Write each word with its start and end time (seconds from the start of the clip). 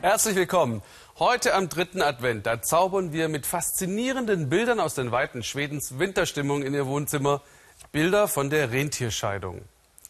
Herzlich 0.00 0.34
willkommen. 0.34 0.82
Heute 1.18 1.54
am 1.54 1.68
dritten 1.68 2.02
Advent, 2.02 2.46
da 2.46 2.60
zaubern 2.60 3.12
wir 3.12 3.28
mit 3.28 3.46
faszinierenden 3.46 4.48
Bildern 4.48 4.80
aus 4.80 4.94
den 4.94 5.12
Weiten 5.12 5.44
Schwedens 5.44 6.00
Winterstimmung 6.00 6.62
in 6.62 6.74
ihr 6.74 6.86
Wohnzimmer. 6.86 7.42
Bilder 7.92 8.26
von 8.26 8.50
der 8.50 8.72
Rentierscheidung. 8.72 9.62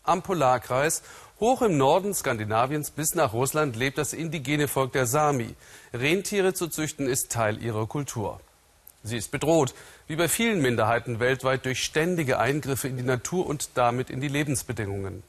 Am 0.04 0.22
Polarkreis, 0.22 1.02
hoch 1.38 1.60
im 1.60 1.76
Norden 1.76 2.14
Skandinaviens 2.14 2.90
bis 2.90 3.14
nach 3.14 3.34
Russland, 3.34 3.76
lebt 3.76 3.98
das 3.98 4.14
indigene 4.14 4.68
Volk 4.68 4.92
der 4.92 5.06
Sami. 5.06 5.54
Rentiere 5.92 6.54
zu 6.54 6.68
züchten 6.68 7.08
ist 7.08 7.30
Teil 7.30 7.62
ihrer 7.62 7.86
Kultur. 7.86 8.40
Sie 9.02 9.16
ist 9.16 9.30
bedroht, 9.30 9.74
wie 10.08 10.16
bei 10.16 10.28
vielen 10.28 10.62
Minderheiten 10.62 11.18
weltweit, 11.20 11.64
durch 11.64 11.82
ständige 11.82 12.38
Eingriffe 12.38 12.88
in 12.88 12.96
die 12.96 13.02
Natur 13.02 13.46
und 13.46 13.70
damit 13.74 14.10
in 14.10 14.20
die 14.20 14.28
Lebensbedingungen. 14.28 15.22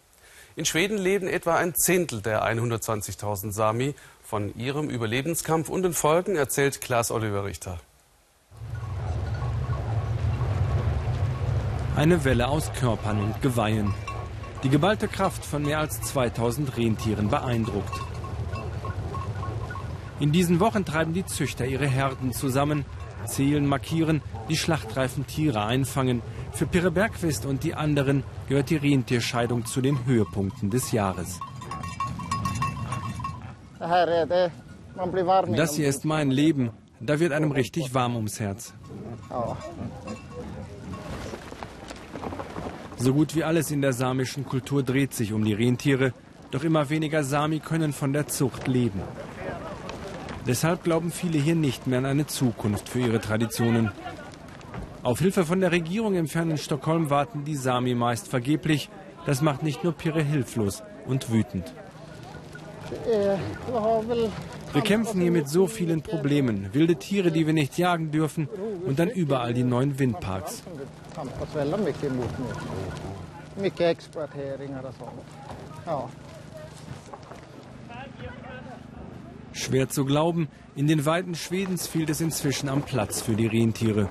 In 0.56 0.66
Schweden 0.66 0.98
leben 0.98 1.28
etwa 1.28 1.56
ein 1.56 1.76
Zehntel 1.76 2.22
der 2.22 2.44
120.000 2.44 3.52
Sami. 3.52 3.96
Von 4.24 4.54
ihrem 4.58 4.90
Überlebenskampf 4.90 5.70
und 5.70 5.84
den 5.84 5.94
Folgen 5.94 6.36
erzählt 6.36 6.82
Klaas 6.82 7.12
Oliver 7.12 7.46
Richter. 7.46 7.80
Eine 11.96 12.24
Welle 12.26 12.48
aus 12.48 12.72
Körpern 12.74 13.24
und 13.24 13.42
Geweihen. 13.42 13.94
Die 14.64 14.70
geballte 14.70 15.08
Kraft 15.08 15.46
von 15.46 15.64
mehr 15.64 15.80
als 15.80 16.02
2000 16.02 16.76
Rentieren 16.76 17.30
beeindruckt. 17.30 18.02
In 20.20 20.32
diesen 20.32 20.60
Wochen 20.60 20.84
treiben 20.84 21.14
die 21.14 21.26
Züchter 21.26 21.66
ihre 21.66 21.88
Herden 21.88 22.34
zusammen, 22.34 22.84
zählen, 23.28 23.66
markieren, 23.66 24.22
die 24.50 24.58
schlachtreifen 24.58 25.28
Tiere 25.28 25.64
einfangen. 25.66 26.22
Für 26.54 26.66
Pirre 26.66 26.92
Bergquist 26.92 27.46
und 27.46 27.64
die 27.64 27.76
anderen 27.76 28.24
gehört 28.50 28.70
die 28.70 28.78
Rentierscheidung 28.78 29.66
zu 29.66 29.82
den 29.82 30.06
Höhepunkten 30.06 30.70
des 30.70 30.92
Jahres. 30.92 31.40
Das 35.56 35.76
hier 35.76 35.88
ist 35.88 36.06
mein 36.06 36.32
Leben. 36.32 36.72
Da 37.00 37.20
wird 37.20 37.32
einem 37.32 37.52
richtig 37.52 37.94
warm 37.94 38.16
ums 38.16 38.40
Herz. 38.40 38.74
So 42.98 43.14
gut 43.14 43.36
wie 43.36 43.44
alles 43.44 43.70
in 43.70 43.82
der 43.82 43.94
samischen 43.94 44.46
Kultur 44.46 44.82
dreht 44.82 45.14
sich 45.14 45.32
um 45.32 45.46
die 45.46 45.54
Rentiere, 45.54 46.14
doch 46.50 46.64
immer 46.64 46.90
weniger 46.90 47.24
Sami 47.24 47.60
können 47.60 47.94
von 47.94 48.14
der 48.14 48.28
Zucht 48.28 48.68
leben. 48.68 49.02
Deshalb 50.48 50.84
glauben 50.84 51.12
viele 51.12 51.38
hier 51.38 51.56
nicht 51.56 51.88
mehr 51.88 52.00
an 52.00 52.06
eine 52.06 52.26
Zukunft 52.26 52.88
für 52.88 53.00
ihre 53.00 53.20
Traditionen. 53.20 53.92
Auf 55.04 55.20
Hilfe 55.20 55.46
von 55.46 55.60
der 55.60 55.72
Regierung 55.72 56.16
im 56.16 56.28
fernen 56.28 56.58
Stockholm 56.58 57.10
warten 57.10 57.44
die 57.44 57.56
Sami 57.56 57.96
meist 57.96 58.28
vergeblich. 58.30 58.90
Das 59.26 59.42
macht 59.42 59.62
nicht 59.62 59.84
nur 59.84 59.94
Pirre 59.94 60.24
hilflos 60.24 60.84
und 61.06 61.32
wütend. 61.32 61.74
Wir 64.72 64.82
kämpfen 64.82 65.20
hier 65.20 65.32
mit 65.32 65.50
so 65.50 65.68
vielen 65.68 66.02
Problemen. 66.02 66.74
Wilde 66.74 66.96
Tiere, 66.96 67.32
die 67.32 67.46
wir 67.46 67.54
nicht 67.54 67.78
jagen 67.78 68.12
dürfen 68.12 68.48
und 68.86 69.00
dann 69.00 69.10
überall 69.10 69.54
die 69.54 69.64
neuen 69.64 70.00
Windparks. 70.00 70.64
Schwer 79.58 79.90
zu 79.90 80.06
glauben, 80.06 80.48
in 80.76 80.88
den 80.88 81.06
Weiten 81.06 81.36
Schwedens 81.36 81.88
fehlt 81.88 82.10
es 82.10 82.22
inzwischen 82.22 82.70
am 82.70 82.84
Platz 82.84 83.22
für 83.22 83.36
die 83.36 83.48
Rentiere. 83.48 84.10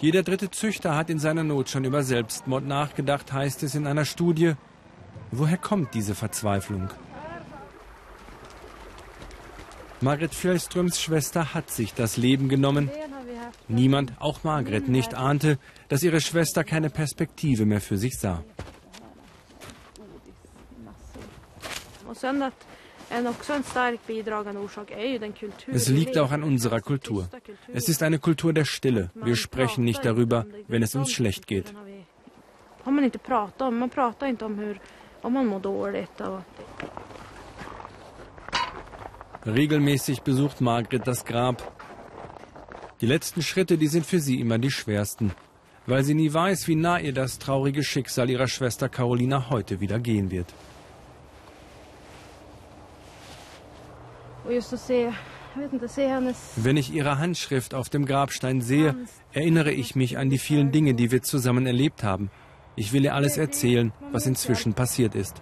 Jeder 0.00 0.22
dritte 0.22 0.50
Züchter 0.50 0.96
hat 0.96 1.10
in 1.10 1.18
seiner 1.18 1.44
Not 1.44 1.70
schon 1.70 1.84
über 1.84 2.02
Selbstmord 2.02 2.66
nachgedacht, 2.66 3.32
heißt 3.32 3.62
es 3.62 3.74
in 3.74 3.86
einer 3.86 4.04
Studie. 4.04 4.54
Woher 5.30 5.56
kommt 5.56 5.94
diese 5.94 6.14
Verzweiflung? 6.14 6.90
Margret 10.00 10.34
Fjellströms 10.34 11.00
Schwester 11.00 11.54
hat 11.54 11.70
sich 11.70 11.94
das 11.94 12.16
Leben 12.16 12.48
genommen. 12.48 12.90
Niemand, 13.68 14.12
auch 14.20 14.44
Margret, 14.44 14.88
nicht 14.88 15.14
ahnte, 15.14 15.58
dass 15.88 16.02
ihre 16.02 16.20
Schwester 16.20 16.64
keine 16.64 16.90
Perspektive 16.90 17.64
mehr 17.64 17.80
für 17.80 17.96
sich 17.96 18.18
sah. 18.18 18.44
Es 25.72 25.88
liegt 25.88 26.18
auch 26.18 26.30
an 26.32 26.42
unserer 26.42 26.80
Kultur. 26.80 27.28
Es 27.72 27.88
ist 27.88 28.02
eine 28.02 28.18
Kultur 28.18 28.52
der 28.52 28.64
Stille. 28.64 29.10
Wir 29.14 29.36
sprechen 29.36 29.84
nicht 29.84 30.04
darüber, 30.04 30.46
wenn 30.68 30.82
es 30.82 30.94
uns 30.94 31.12
schlecht 31.12 31.46
geht. 31.46 31.72
Regelmäßig 39.46 40.22
besucht 40.22 40.60
Margret 40.60 41.06
das 41.06 41.24
Grab. 41.24 41.72
Die 43.00 43.06
letzten 43.06 43.42
Schritte, 43.42 43.78
die 43.78 43.88
sind 43.88 44.06
für 44.06 44.20
sie 44.20 44.40
immer 44.40 44.58
die 44.58 44.70
schwersten, 44.70 45.32
weil 45.86 46.02
sie 46.02 46.14
nie 46.14 46.32
weiß, 46.32 46.66
wie 46.66 46.74
nah 46.74 46.98
ihr 46.98 47.12
das 47.12 47.38
traurige 47.38 47.84
Schicksal 47.84 48.30
ihrer 48.30 48.48
Schwester 48.48 48.88
Carolina 48.88 49.50
heute 49.50 49.80
wieder 49.80 50.00
gehen 50.00 50.30
wird. 50.30 50.52
Wenn 56.56 56.76
ich 56.76 56.92
ihre 56.92 57.18
Handschrift 57.18 57.74
auf 57.74 57.88
dem 57.88 58.04
Grabstein 58.04 58.60
sehe, 58.60 58.94
erinnere 59.32 59.72
ich 59.72 59.96
mich 59.96 60.18
an 60.18 60.28
die 60.28 60.38
vielen 60.38 60.70
Dinge, 60.70 60.94
die 60.94 61.10
wir 61.10 61.22
zusammen 61.22 61.66
erlebt 61.66 62.02
haben. 62.02 62.30
Ich 62.76 62.92
will 62.92 63.04
ihr 63.04 63.14
alles 63.14 63.38
erzählen, 63.38 63.92
was 64.12 64.26
inzwischen 64.26 64.74
passiert 64.74 65.14
ist. 65.14 65.40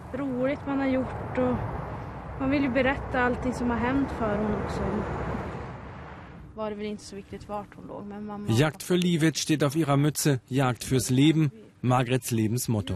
Jagd 8.47 8.83
für 8.85 8.97
Livet 8.97 9.39
steht 9.39 9.65
auf 9.65 9.75
ihrer 9.75 9.97
Mütze, 9.97 10.41
Jagd 10.49 10.85
fürs 10.85 11.11
Leben, 11.11 11.51
Margrets 11.83 12.31
Lebensmotto. 12.31 12.95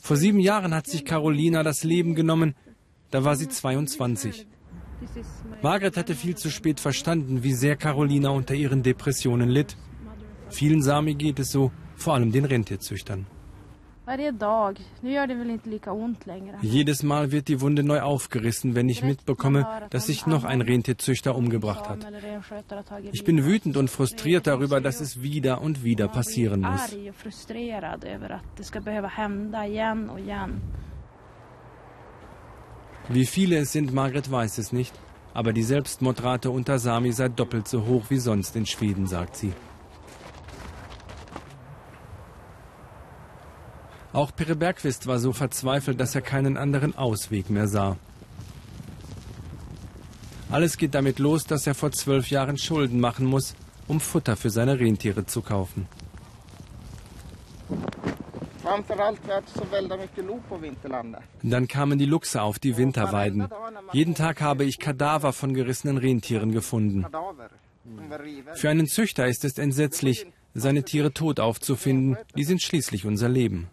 Vor 0.00 0.16
sieben 0.16 0.40
Jahren 0.40 0.74
hat 0.74 0.86
sich 0.86 1.04
Carolina 1.04 1.62
das 1.62 1.84
Leben 1.84 2.14
genommen, 2.14 2.54
da 3.10 3.24
war 3.24 3.36
sie 3.36 3.48
22. 3.48 4.46
Margret 5.62 5.96
hatte 5.96 6.14
viel 6.14 6.36
zu 6.36 6.50
spät 6.50 6.80
verstanden, 6.80 7.42
wie 7.42 7.52
sehr 7.52 7.76
Carolina 7.76 8.30
unter 8.30 8.54
ihren 8.54 8.82
Depressionen 8.82 9.48
litt. 9.48 9.76
Vielen 10.50 10.82
Sami 10.82 11.14
geht 11.14 11.38
es 11.38 11.50
so, 11.50 11.72
vor 11.96 12.14
allem 12.14 12.32
den 12.32 12.44
Rentierzüchtern. 12.44 13.26
Jedes 16.60 17.02
Mal 17.04 17.30
wird 17.30 17.46
die 17.48 17.60
Wunde 17.60 17.84
neu 17.84 18.00
aufgerissen, 18.00 18.74
wenn 18.74 18.88
ich 18.88 19.04
mitbekomme, 19.04 19.66
dass 19.90 20.06
sich 20.06 20.26
noch 20.26 20.42
ein 20.42 20.60
Rentierzüchter 20.60 21.36
umgebracht 21.36 21.88
hat. 21.88 22.06
Ich 23.12 23.22
bin 23.22 23.44
wütend 23.44 23.76
und 23.76 23.88
frustriert 23.88 24.48
darüber, 24.48 24.80
dass 24.80 25.00
es 25.00 25.22
wieder 25.22 25.62
und 25.62 25.84
wieder 25.84 26.08
passieren 26.08 26.62
muss. 26.62 26.96
Wie 33.08 33.26
viele 33.26 33.58
es 33.58 33.72
sind, 33.72 33.92
Margret 33.92 34.30
weiß 34.30 34.58
es 34.58 34.72
nicht. 34.72 34.94
Aber 35.34 35.52
die 35.52 35.62
Selbstmordrate 35.62 36.50
unter 36.50 36.78
Sami 36.78 37.12
sei 37.12 37.28
doppelt 37.28 37.66
so 37.66 37.86
hoch 37.86 38.04
wie 38.10 38.18
sonst 38.18 38.54
in 38.54 38.66
Schweden, 38.66 39.06
sagt 39.06 39.36
sie. 39.36 39.52
Auch 44.12 44.34
Pere 44.36 44.56
Bergqvist 44.56 45.06
war 45.06 45.18
so 45.18 45.32
verzweifelt, 45.32 45.98
dass 45.98 46.14
er 46.14 46.20
keinen 46.20 46.58
anderen 46.58 46.94
Ausweg 46.94 47.48
mehr 47.48 47.66
sah. 47.66 47.96
Alles 50.50 50.76
geht 50.76 50.94
damit 50.94 51.18
los, 51.18 51.44
dass 51.44 51.66
er 51.66 51.74
vor 51.74 51.92
zwölf 51.92 52.28
Jahren 52.28 52.58
Schulden 52.58 53.00
machen 53.00 53.24
muss, 53.24 53.54
um 53.88 54.00
Futter 54.00 54.36
für 54.36 54.50
seine 54.50 54.78
Rentiere 54.78 55.24
zu 55.24 55.40
kaufen. 55.40 55.88
Dann 61.42 61.68
kamen 61.68 61.98
die 61.98 62.06
Luchse 62.06 62.42
auf 62.42 62.58
die 62.58 62.76
Winterweiden. 62.76 63.48
Jeden 63.92 64.14
Tag 64.14 64.40
habe 64.40 64.64
ich 64.64 64.78
Kadaver 64.78 65.32
von 65.32 65.54
gerissenen 65.54 65.98
Rentieren 65.98 66.52
gefunden. 66.52 67.06
Für 68.54 68.70
einen 68.70 68.86
Züchter 68.86 69.26
ist 69.26 69.44
es 69.44 69.58
entsetzlich, 69.58 70.26
seine 70.54 70.84
Tiere 70.84 71.12
tot 71.12 71.40
aufzufinden. 71.40 72.16
Die 72.36 72.44
sind 72.44 72.62
schließlich 72.62 73.04
unser 73.04 73.28
Leben. 73.28 73.68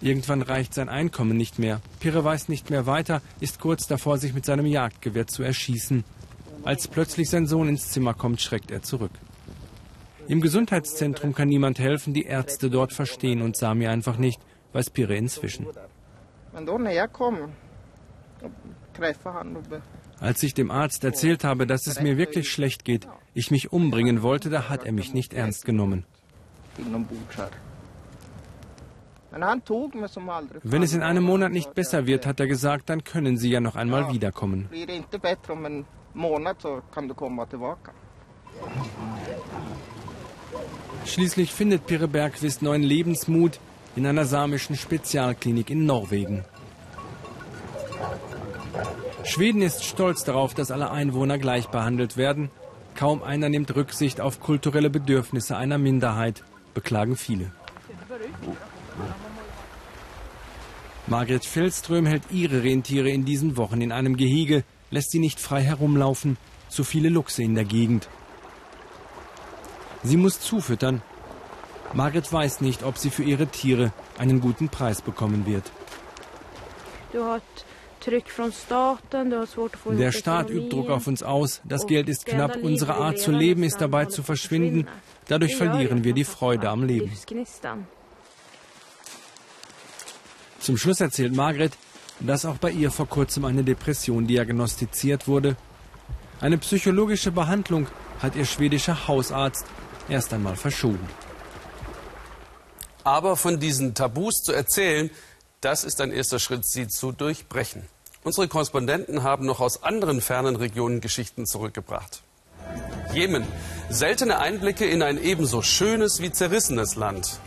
Irgendwann 0.00 0.42
reicht 0.42 0.74
sein 0.74 0.88
Einkommen 0.88 1.36
nicht 1.36 1.58
mehr. 1.58 1.80
Pirre 1.98 2.22
weiß 2.24 2.48
nicht 2.48 2.70
mehr 2.70 2.86
weiter, 2.86 3.20
ist 3.40 3.58
kurz 3.58 3.86
davor, 3.88 4.18
sich 4.18 4.32
mit 4.32 4.44
seinem 4.44 4.66
Jagdgewehr 4.66 5.26
zu 5.26 5.42
erschießen. 5.42 6.04
Als 6.64 6.86
plötzlich 6.86 7.28
sein 7.30 7.46
Sohn 7.46 7.68
ins 7.68 7.88
Zimmer 7.88 8.14
kommt, 8.14 8.40
schreckt 8.40 8.70
er 8.70 8.82
zurück. 8.82 9.12
Im 10.28 10.42
Gesundheitszentrum 10.42 11.34
kann 11.34 11.48
niemand 11.48 11.78
helfen, 11.78 12.12
die 12.12 12.24
Ärzte 12.24 12.68
dort 12.68 12.92
verstehen 12.92 13.40
und 13.40 13.56
Sami 13.56 13.86
einfach 13.86 14.18
nicht, 14.18 14.40
weiß 14.74 14.90
Pirre 14.90 15.16
inzwischen. 15.16 15.66
Als 20.20 20.42
ich 20.42 20.52
dem 20.54 20.70
Arzt 20.70 21.04
erzählt 21.04 21.44
habe, 21.44 21.66
dass 21.66 21.86
es 21.86 22.02
mir 22.02 22.18
wirklich 22.18 22.50
schlecht 22.50 22.84
geht, 22.84 23.08
ich 23.32 23.50
mich 23.50 23.72
umbringen 23.72 24.22
wollte, 24.22 24.50
da 24.50 24.68
hat 24.68 24.84
er 24.84 24.92
mich 24.92 25.14
nicht 25.14 25.32
ernst 25.32 25.64
genommen. 25.64 26.04
Wenn 30.62 30.82
es 30.82 30.92
in 30.92 31.02
einem 31.02 31.24
Monat 31.24 31.52
nicht 31.52 31.74
besser 31.74 32.06
wird, 32.06 32.26
hat 32.26 32.40
er 32.40 32.46
gesagt, 32.46 32.90
dann 32.90 33.02
können 33.04 33.38
Sie 33.38 33.50
ja 33.50 33.60
noch 33.60 33.76
einmal 33.76 34.12
wiederkommen. 34.12 34.68
Schließlich 41.08 41.54
findet 41.54 41.86
Pirre 41.86 42.06
Bergqvist 42.06 42.60
neuen 42.60 42.82
Lebensmut 42.82 43.60
in 43.96 44.06
einer 44.06 44.26
samischen 44.26 44.76
Spezialklinik 44.76 45.70
in 45.70 45.86
Norwegen. 45.86 46.44
Schweden 49.24 49.62
ist 49.62 49.84
stolz 49.84 50.24
darauf, 50.24 50.52
dass 50.52 50.70
alle 50.70 50.90
Einwohner 50.90 51.38
gleich 51.38 51.68
behandelt 51.68 52.18
werden. 52.18 52.50
Kaum 52.94 53.22
einer 53.22 53.48
nimmt 53.48 53.74
Rücksicht 53.74 54.20
auf 54.20 54.38
kulturelle 54.40 54.90
Bedürfnisse 54.90 55.56
einer 55.56 55.78
Minderheit, 55.78 56.44
beklagen 56.74 57.16
viele. 57.16 57.52
Margret 61.06 61.46
Feldström 61.46 62.04
hält 62.04 62.24
ihre 62.30 62.62
Rentiere 62.62 63.08
in 63.08 63.24
diesen 63.24 63.56
Wochen 63.56 63.80
in 63.80 63.92
einem 63.92 64.18
Gehege, 64.18 64.62
lässt 64.90 65.10
sie 65.10 65.20
nicht 65.20 65.40
frei 65.40 65.62
herumlaufen, 65.62 66.36
zu 66.68 66.84
viele 66.84 67.08
Luchse 67.08 67.42
in 67.42 67.54
der 67.54 67.64
Gegend. 67.64 68.08
Sie 70.02 70.16
muss 70.16 70.40
zufüttern. 70.40 71.02
Margret 71.92 72.30
weiß 72.30 72.60
nicht, 72.60 72.82
ob 72.82 72.98
sie 72.98 73.10
für 73.10 73.22
ihre 73.22 73.46
Tiere 73.46 73.92
einen 74.18 74.40
guten 74.40 74.68
Preis 74.68 75.02
bekommen 75.02 75.46
wird. 75.46 75.70
Der 79.98 80.12
Staat 80.12 80.50
übt 80.50 80.68
Druck 80.68 80.90
auf 80.90 81.06
uns 81.06 81.22
aus. 81.22 81.60
Das 81.64 81.86
Geld 81.86 82.08
ist 82.08 82.26
knapp. 82.26 82.56
Unsere 82.56 82.94
Art 82.94 83.18
zu 83.18 83.32
leben 83.32 83.62
ist 83.62 83.80
dabei 83.80 84.04
zu 84.04 84.22
verschwinden. 84.22 84.86
Dadurch 85.26 85.56
verlieren 85.56 86.04
wir 86.04 86.12
die 86.12 86.24
Freude 86.24 86.68
am 86.68 86.84
Leben. 86.84 87.12
Zum 90.60 90.76
Schluss 90.76 91.00
erzählt 91.00 91.34
Margret, 91.34 91.72
dass 92.20 92.44
auch 92.44 92.58
bei 92.58 92.70
ihr 92.70 92.90
vor 92.90 93.08
kurzem 93.08 93.44
eine 93.44 93.64
Depression 93.64 94.26
diagnostiziert 94.26 95.26
wurde. 95.26 95.56
Eine 96.40 96.58
psychologische 96.58 97.32
Behandlung 97.32 97.86
hat 98.20 98.36
ihr 98.36 98.44
schwedischer 98.44 99.08
Hausarzt 99.08 99.66
erst 100.08 100.32
einmal 100.32 100.56
verschoben. 100.56 101.08
Aber 103.04 103.36
von 103.36 103.58
diesen 103.58 103.94
Tabus 103.94 104.42
zu 104.42 104.52
erzählen, 104.52 105.10
das 105.60 105.84
ist 105.84 106.00
ein 106.00 106.12
erster 106.12 106.38
Schritt, 106.38 106.66
sie 106.66 106.88
zu 106.88 107.12
durchbrechen. 107.12 107.82
Unsere 108.22 108.48
Korrespondenten 108.48 109.22
haben 109.22 109.46
noch 109.46 109.60
aus 109.60 109.82
anderen 109.82 110.20
fernen 110.20 110.56
Regionen 110.56 111.00
Geschichten 111.00 111.46
zurückgebracht. 111.46 112.22
Jemen. 113.12 113.46
Seltene 113.88 114.38
Einblicke 114.38 114.84
in 114.84 115.02
ein 115.02 115.22
ebenso 115.22 115.62
schönes 115.62 116.20
wie 116.20 116.30
zerrissenes 116.30 116.96
Land. 116.96 117.40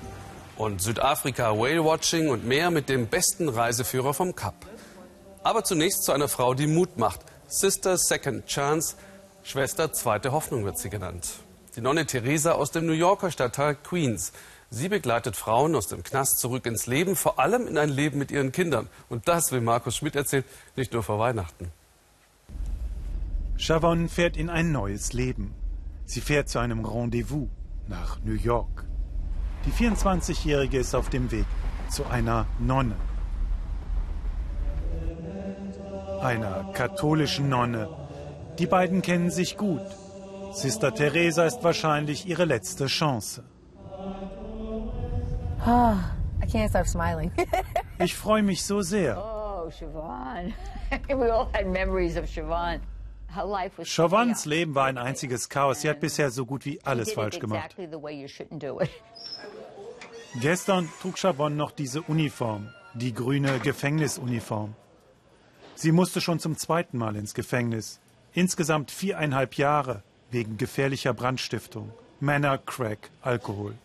Und 0.57 0.81
Südafrika 0.81 1.55
Whale-Watching 1.57 2.29
und 2.29 2.45
mehr 2.45 2.71
mit 2.71 2.89
dem 2.89 3.07
besten 3.07 3.47
Reiseführer 3.47 4.13
vom 4.13 4.35
Kap. 4.35 4.55
Aber 5.43 5.63
zunächst 5.63 6.03
zu 6.03 6.11
einer 6.11 6.27
Frau, 6.27 6.53
die 6.53 6.67
Mut 6.67 6.97
macht. 6.97 7.21
Sister 7.47 7.97
Second 7.97 8.47
Chance, 8.47 8.95
Schwester 9.43 9.93
Zweite 9.93 10.31
Hoffnung 10.31 10.65
wird 10.65 10.77
sie 10.77 10.89
genannt. 10.89 11.27
Die 11.75 11.81
Nonne 11.81 12.06
Theresa 12.06 12.51
aus 12.51 12.71
dem 12.71 12.85
New 12.85 12.91
Yorker 12.91 13.31
Stadtteil 13.31 13.75
Queens. 13.75 14.33
Sie 14.69 14.89
begleitet 14.89 15.38
Frauen 15.38 15.73
aus 15.73 15.88
dem 15.88 16.03
Knast 16.03 16.39
zurück 16.39 16.65
ins 16.65 16.85
Leben, 16.85 17.15
vor 17.15 17.39
allem 17.39 17.65
in 17.65 17.77
ein 17.77 17.88
Leben 17.88 18.19
mit 18.19 18.29
ihren 18.29 18.51
Kindern. 18.51 18.89
Und 19.07 19.29
das, 19.29 19.53
wie 19.53 19.62
Markus 19.62 19.95
Schmidt 19.95 20.18
erzählt, 20.18 20.45
nicht 20.75 20.91
nur 20.91 21.01
vor 21.01 21.18
Weihnachten. 21.18 21.71
Chavon 23.56 24.09
fährt 24.09 24.35
in 24.35 24.50
ein 24.50 24.73
neues 24.73 25.13
Leben. 25.13 25.53
Sie 26.06 26.19
fährt 26.19 26.50
zu 26.50 26.59
einem 26.59 26.83
Rendezvous 26.83 27.47
nach 27.88 28.19
New 28.25 28.33
York. 28.33 28.85
Die 29.65 29.71
24-Jährige 29.71 30.77
ist 30.77 30.94
auf 30.94 31.09
dem 31.09 31.31
Weg 31.31 31.45
zu 31.89 32.06
einer 32.06 32.47
Nonne. 32.59 32.95
Einer 36.21 36.69
katholischen 36.73 37.47
Nonne. 37.47 37.89
Die 38.59 38.68
beiden 38.68 39.01
kennen 39.01 39.31
sich 39.31 39.56
gut. 39.56 39.81
Sister 40.53 40.94
Teresa 40.94 41.45
ist 41.45 41.63
wahrscheinlich 41.63 42.27
ihre 42.27 42.45
letzte 42.45 42.88
Chance. 42.88 43.44
Ich 48.00 48.15
freue 48.15 48.42
mich 48.42 48.63
so 48.63 48.81
sehr. 48.81 49.18
Oh, 49.18 49.69
Siobhan. 49.69 50.53
We 51.07 51.31
all 51.31 51.48
had 51.53 51.68
memories 51.68 52.18
of 52.18 52.27
Siobhan. 52.27 52.81
Chauvans 53.83 54.45
Leben 54.45 54.75
war 54.75 54.88
ein 54.88 54.98
einziges 54.98 55.48
Chaos. 55.48 55.81
Sie 55.81 55.89
hat 55.89 56.00
bisher 56.00 56.31
so 56.31 56.45
gut 56.45 56.65
wie 56.65 56.81
alles 56.83 57.13
falsch 57.13 57.39
gemacht. 57.39 57.75
Gestern 60.42 60.89
trug 61.01 61.18
Chavon 61.18 61.56
noch 61.56 61.71
diese 61.71 62.01
Uniform, 62.01 62.69
die 62.94 63.13
grüne 63.13 63.59
Gefängnisuniform. 63.59 64.74
Sie 65.75 65.92
musste 65.92 66.19
schon 66.19 66.39
zum 66.39 66.57
zweiten 66.57 66.97
Mal 66.97 67.15
ins 67.15 67.33
Gefängnis. 67.33 68.01
Insgesamt 68.33 68.92
viereinhalb 68.92 69.56
Jahre 69.56 70.04
wegen 70.31 70.57
gefährlicher 70.57 71.13
Brandstiftung, 71.13 71.92
Männer, 72.19 72.57
Crack, 72.57 73.10
Alkohol. 73.22 73.75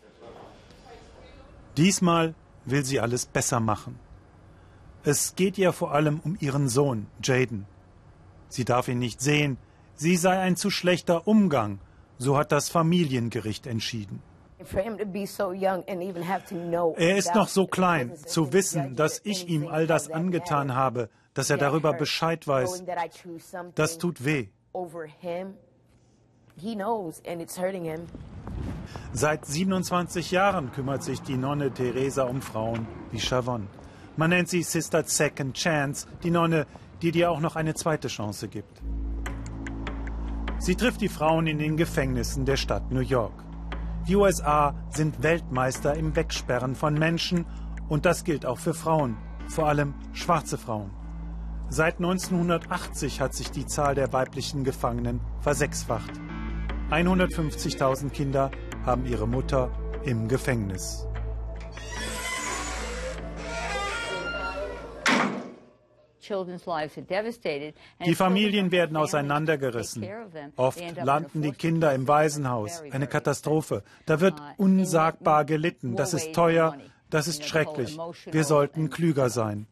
Diesmal 1.76 2.34
will 2.64 2.84
sie 2.84 3.00
alles 3.00 3.26
besser 3.26 3.60
machen. 3.60 3.98
Es 5.04 5.36
geht 5.36 5.58
ihr 5.58 5.72
vor 5.72 5.92
allem 5.92 6.20
um 6.24 6.36
ihren 6.40 6.68
Sohn, 6.68 7.06
Jaden. 7.22 7.66
Sie 8.48 8.64
darf 8.64 8.88
ihn 8.88 8.98
nicht 8.98 9.20
sehen, 9.20 9.56
sie 9.94 10.16
sei 10.16 10.38
ein 10.38 10.56
zu 10.56 10.70
schlechter 10.70 11.26
Umgang, 11.28 11.78
so 12.18 12.36
hat 12.36 12.50
das 12.52 12.68
Familiengericht 12.68 13.66
entschieden. 13.66 14.22
Er 16.96 17.16
ist 17.16 17.34
noch 17.34 17.48
so 17.48 17.66
klein, 17.66 18.16
zu 18.16 18.52
wissen, 18.52 18.96
dass 18.96 19.20
ich 19.22 19.48
ihm 19.48 19.68
all 19.68 19.86
das 19.86 20.10
angetan 20.10 20.74
habe, 20.74 21.10
dass 21.34 21.50
er 21.50 21.58
darüber 21.58 21.92
Bescheid 21.92 22.48
weiß, 22.48 22.84
das 23.74 23.98
tut 23.98 24.24
weh. 24.24 24.48
Seit 29.12 29.44
27 29.44 30.30
Jahren 30.30 30.72
kümmert 30.72 31.02
sich 31.02 31.20
die 31.20 31.36
Nonne 31.36 31.70
Teresa 31.70 32.22
um 32.22 32.40
Frauen 32.40 32.86
wie 33.10 33.20
Chavon. 33.20 33.68
Man 34.16 34.30
nennt 34.30 34.48
sie 34.48 34.62
Sister 34.62 35.04
Second 35.04 35.54
Chance, 35.54 36.06
die 36.22 36.30
Nonne, 36.30 36.66
die 37.02 37.10
dir 37.10 37.30
auch 37.30 37.40
noch 37.40 37.56
eine 37.56 37.74
zweite 37.74 38.08
Chance 38.08 38.48
gibt. 38.48 38.80
Sie 40.58 40.76
trifft 40.76 41.02
die 41.02 41.10
Frauen 41.10 41.46
in 41.46 41.58
den 41.58 41.76
Gefängnissen 41.76 42.46
der 42.46 42.56
Stadt 42.56 42.90
New 42.90 43.00
York. 43.00 43.44
Die 44.08 44.16
USA 44.16 44.74
sind 44.88 45.22
Weltmeister 45.22 45.94
im 45.94 46.16
Wegsperren 46.16 46.74
von 46.74 46.94
Menschen 46.94 47.44
und 47.90 48.06
das 48.06 48.24
gilt 48.24 48.46
auch 48.46 48.58
für 48.58 48.72
Frauen, 48.72 49.18
vor 49.46 49.68
allem 49.68 49.92
schwarze 50.14 50.56
Frauen. 50.56 50.90
Seit 51.68 51.96
1980 51.96 53.20
hat 53.20 53.34
sich 53.34 53.50
die 53.50 53.66
Zahl 53.66 53.94
der 53.94 54.14
weiblichen 54.14 54.64
Gefangenen 54.64 55.20
versechsfacht. 55.40 56.12
150.000 56.90 58.10
Kinder 58.10 58.50
haben 58.84 59.06
ihre 59.06 59.26
Mutter 59.26 59.70
im 60.04 60.28
Gefängnis. 60.28 61.06
Die 68.04 68.14
Familien 68.14 68.72
werden 68.72 68.96
auseinandergerissen. 68.96 70.06
Oft 70.56 70.96
landen 70.96 71.42
die 71.42 71.52
Kinder 71.52 71.94
im 71.94 72.08
Waisenhaus. 72.08 72.82
Eine 72.90 73.06
Katastrophe. 73.06 73.82
Da 74.06 74.20
wird 74.20 74.40
uh, 74.40 74.44
unsagbar 74.56 75.44
gelitten. 75.44 75.94
Das 75.94 76.14
ist 76.14 76.32
teuer. 76.34 76.76
Das 77.10 77.28
ist 77.28 77.44
schrecklich. 77.44 77.96
Wir 78.26 78.44
sollten 78.44 78.90
klüger 78.90 79.30
sein. 79.30 79.66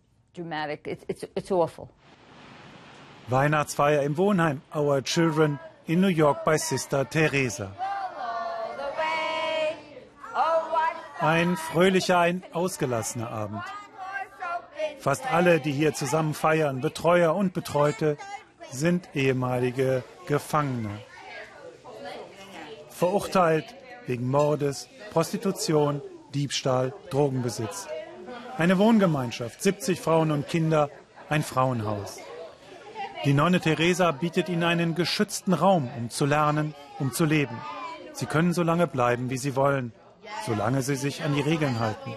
Weihnachtsfeier 3.29 4.03
im 4.03 4.17
Wohnheim 4.17 4.61
Our 4.75 5.03
Children 5.03 5.59
in 5.87 6.01
New 6.01 6.09
York 6.09 6.45
bei 6.45 6.57
Sister 6.57 7.09
Teresa. 7.09 7.71
Ein 11.21 11.57
fröhlicher, 11.57 12.19
ein 12.19 12.43
ausgelassener 12.53 13.31
Abend. 13.31 13.63
Fast 14.99 15.31
alle, 15.31 15.61
die 15.61 15.73
hier 15.73 15.93
zusammen 15.95 16.35
feiern, 16.35 16.81
Betreuer 16.81 17.35
und 17.35 17.53
Betreute, 17.53 18.17
sind 18.71 19.09
ehemalige 19.15 20.03
Gefangene. 20.27 20.99
Verurteilt 22.89 23.75
wegen 24.07 24.31
Mordes, 24.31 24.89
Prostitution, 25.11 26.01
Diebstahl, 26.35 26.95
Drogenbesitz. 27.11 27.87
Eine 28.57 28.79
Wohngemeinschaft, 28.79 29.63
70 29.63 30.01
Frauen 30.01 30.31
und 30.31 30.49
Kinder, 30.49 30.91
ein 31.29 31.43
Frauenhaus. 31.43 32.19
Die 33.25 33.33
Nonne 33.33 33.59
Teresa 33.61 34.11
bietet 34.11 34.51
ihnen 34.51 34.65
einen 34.65 34.95
geschützten 34.95 35.55
Raum, 35.55 35.89
um 35.97 36.11
zu 36.11 36.27
lernen, 36.27 36.75
um 36.99 37.11
zu 37.13 37.25
leben. 37.25 37.57
Sie 38.13 38.27
können 38.27 38.53
so 38.53 38.63
lange 38.63 38.87
bleiben, 38.87 39.31
wie 39.31 39.39
sie 39.39 39.57
wollen, 39.57 39.93
solange 40.45 40.83
sie 40.83 40.97
sich 40.97 41.23
an 41.23 41.35
die 41.35 41.41
Regeln 41.41 41.81
halten. 41.81 42.15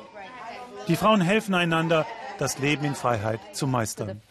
Die 0.90 0.98
Frauen 0.98 1.22
helfen 1.22 1.56
einander, 1.56 2.06
das 2.38 2.60
Leben 2.60 2.86
in 2.86 2.96
Freiheit 2.96 3.40
zu 3.54 3.68
meistern. 3.68 4.22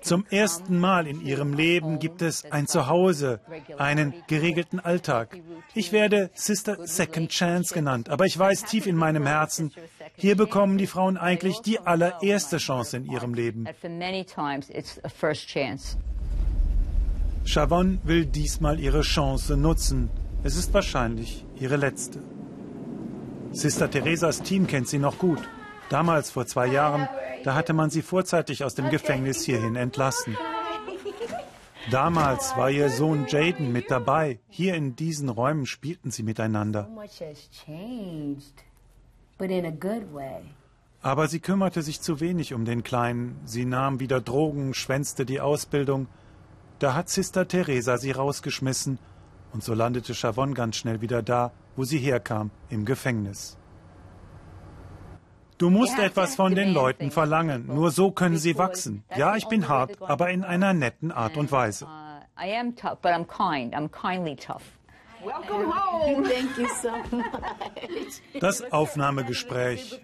Zum 0.00 0.26
ersten 0.30 0.78
Mal 0.78 1.06
in 1.06 1.20
ihrem 1.20 1.54
Leben 1.54 1.98
gibt 1.98 2.22
es 2.22 2.44
ein 2.50 2.66
Zuhause, 2.66 3.40
einen 3.78 4.14
geregelten 4.26 4.80
Alltag. 4.80 5.38
Ich 5.74 5.92
werde 5.92 6.30
Sister 6.34 6.86
Second 6.86 7.30
Chance 7.30 7.74
genannt, 7.74 8.08
aber 8.08 8.26
ich 8.26 8.38
weiß 8.38 8.64
tief 8.64 8.86
in 8.86 8.96
meinem 8.96 9.26
Herzen, 9.26 9.72
hier 10.16 10.36
bekommen 10.36 10.78
die 10.78 10.86
Frauen 10.86 11.16
eigentlich 11.16 11.60
die 11.60 11.78
allererste 11.80 12.58
Chance 12.58 12.98
in 12.98 13.10
ihrem 13.10 13.34
Leben. 13.34 13.66
Chavon 17.46 18.00
will 18.04 18.24
diesmal 18.24 18.80
ihre 18.80 19.02
Chance 19.02 19.56
nutzen. 19.56 20.08
Es 20.42 20.56
ist 20.56 20.72
wahrscheinlich 20.72 21.44
ihre 21.60 21.76
letzte. 21.76 22.22
Sister 23.52 23.90
Theresas 23.90 24.42
Team 24.42 24.66
kennt 24.66 24.88
sie 24.88 24.98
noch 24.98 25.18
gut. 25.18 25.40
Damals, 25.88 26.30
vor 26.30 26.46
zwei 26.46 26.66
Jahren, 26.66 27.08
da 27.44 27.54
hatte 27.54 27.72
man 27.72 27.90
sie 27.90 28.02
vorzeitig 28.02 28.64
aus 28.64 28.74
dem 28.74 28.90
Gefängnis 28.90 29.44
hierhin 29.44 29.76
entlassen. 29.76 30.36
Damals 31.90 32.56
war 32.56 32.70
ihr 32.70 32.88
Sohn 32.88 33.26
Jaden 33.28 33.72
mit 33.72 33.90
dabei. 33.90 34.38
Hier 34.48 34.74
in 34.74 34.96
diesen 34.96 35.28
Räumen 35.28 35.66
spielten 35.66 36.10
sie 36.10 36.22
miteinander. 36.22 36.88
Aber 41.02 41.28
sie 41.28 41.40
kümmerte 41.40 41.82
sich 41.82 42.00
zu 42.00 42.20
wenig 42.20 42.54
um 42.54 42.64
den 42.64 42.82
Kleinen. 42.82 43.38
Sie 43.44 43.66
nahm 43.66 44.00
wieder 44.00 44.22
Drogen, 44.22 44.72
schwänzte 44.72 45.26
die 45.26 45.40
Ausbildung. 45.40 46.08
Da 46.78 46.94
hat 46.94 47.10
Sister 47.10 47.46
Teresa 47.46 47.98
sie 47.98 48.12
rausgeschmissen 48.12 48.98
und 49.52 49.62
so 49.62 49.74
landete 49.74 50.14
Chavon 50.14 50.54
ganz 50.54 50.76
schnell 50.76 51.00
wieder 51.00 51.22
da, 51.22 51.52
wo 51.76 51.84
sie 51.84 51.98
herkam, 51.98 52.50
im 52.70 52.84
Gefängnis. 52.84 53.56
Du 55.58 55.70
musst 55.70 55.98
etwas 55.98 56.34
von 56.34 56.54
den 56.54 56.72
Leuten 56.72 57.10
verlangen, 57.10 57.66
nur 57.66 57.90
so 57.90 58.10
können 58.10 58.36
sie 58.36 58.58
wachsen. 58.58 59.04
Ja, 59.16 59.36
ich 59.36 59.46
bin 59.46 59.68
hart, 59.68 60.02
aber 60.02 60.30
in 60.30 60.44
einer 60.44 60.74
netten 60.74 61.12
Art 61.12 61.36
und 61.36 61.52
Weise. 61.52 61.86
Das 68.40 68.72
Aufnahmegespräch. 68.72 70.00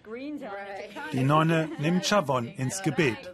Die 1.13 1.23
Nonne 1.23 1.69
nimmt 1.79 2.07
Chavon 2.07 2.47
ins 2.47 2.83
Gebet. 2.83 3.33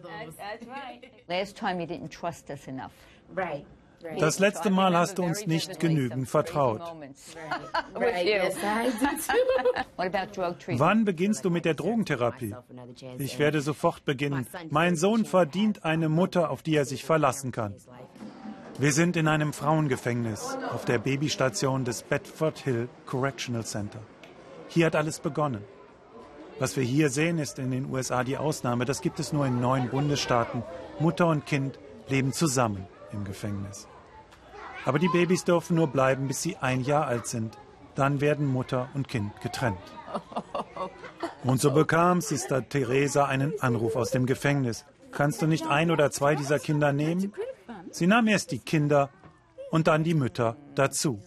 Das 4.19 4.38
letzte 4.38 4.71
Mal 4.71 4.97
hast 4.97 5.19
du 5.19 5.23
uns 5.23 5.47
nicht 5.47 5.81
genügend 5.81 6.29
vertraut. 6.29 6.81
Wann 10.79 11.05
beginnst 11.05 11.45
du 11.45 11.50
mit 11.50 11.65
der 11.65 11.75
Drogentherapie? 11.75 12.55
Ich 13.19 13.38
werde 13.38 13.61
sofort 13.61 14.05
beginnen. 14.05 14.47
Mein 14.71 14.97
Sohn 14.97 15.25
verdient 15.25 15.85
eine 15.85 16.09
Mutter, 16.09 16.50
auf 16.50 16.62
die 16.62 16.76
er 16.76 16.85
sich 16.85 17.05
verlassen 17.05 17.53
kann. 17.53 17.75
Wir 18.79 18.93
sind 18.93 19.17
in 19.17 19.26
einem 19.26 19.53
Frauengefängnis 19.53 20.57
auf 20.73 20.85
der 20.85 20.99
Babystation 20.99 21.85
des 21.85 22.03
Bedford 22.03 22.59
Hill 22.59 22.88
Correctional 23.07 23.65
Center. 23.65 24.00
Hier 24.69 24.87
hat 24.87 24.97
alles 24.97 25.21
begonnen. 25.21 25.65
Was 26.59 26.76
wir 26.76 26.85
hier 26.85 27.11
sehen, 27.11 27.38
ist 27.38 27.59
in 27.59 27.71
den 27.71 27.91
USA 27.91 28.25
die 28.25 28.37
Ausnahme. 28.37 28.85
Das 28.85 29.00
gibt 29.00 29.21
es 29.21 29.33
nur 29.33 29.47
in 29.47 29.61
neun 29.61 29.88
Bundesstaaten. 29.88 30.62
Mutter 30.99 31.26
und 31.26 31.47
Kind 31.47 31.79
leben 32.09 32.33
zusammen 32.33 32.87
im 33.13 33.25
Gefängnis. 33.25 33.89
Aber 34.85 34.99
die 34.99 35.09
Babys 35.09 35.45
dürfen 35.45 35.77
nur 35.77 35.89
bleiben, 35.89 36.29
bis 36.29 36.43
sie 36.43 36.57
ein 36.57 36.83
Jahr 36.83 37.07
alt 37.07 37.27
sind. 37.27 37.59
Dann 37.95 38.21
werden 38.21 38.47
Mutter 38.47 38.89
und 38.95 39.09
Kind 39.09 39.33
getrennt. 39.41 39.79
Und 41.45 41.61
so 41.61 41.73
bekam 41.73 42.21
Sister 42.21 42.69
Teresa 42.69 43.25
einen 43.25 43.53
Anruf 43.61 43.97
aus 43.97 44.11
dem 44.11 44.27
Gefängnis. 44.27 44.85
Kannst 45.13 45.43
du 45.43 45.47
nicht 45.47 45.67
ein 45.67 45.91
oder 45.91 46.11
zwei 46.11 46.35
dieser 46.35 46.59
Kinder 46.59 46.93
nehmen? 46.93 47.33
Sie 47.91 48.07
nahm 48.07 48.27
erst 48.29 48.53
die 48.53 48.59
Kinder 48.59 49.11
und 49.71 49.87
dann 49.87 50.05
die 50.05 50.15
Mütter 50.15 50.57
dazu. 50.75 51.21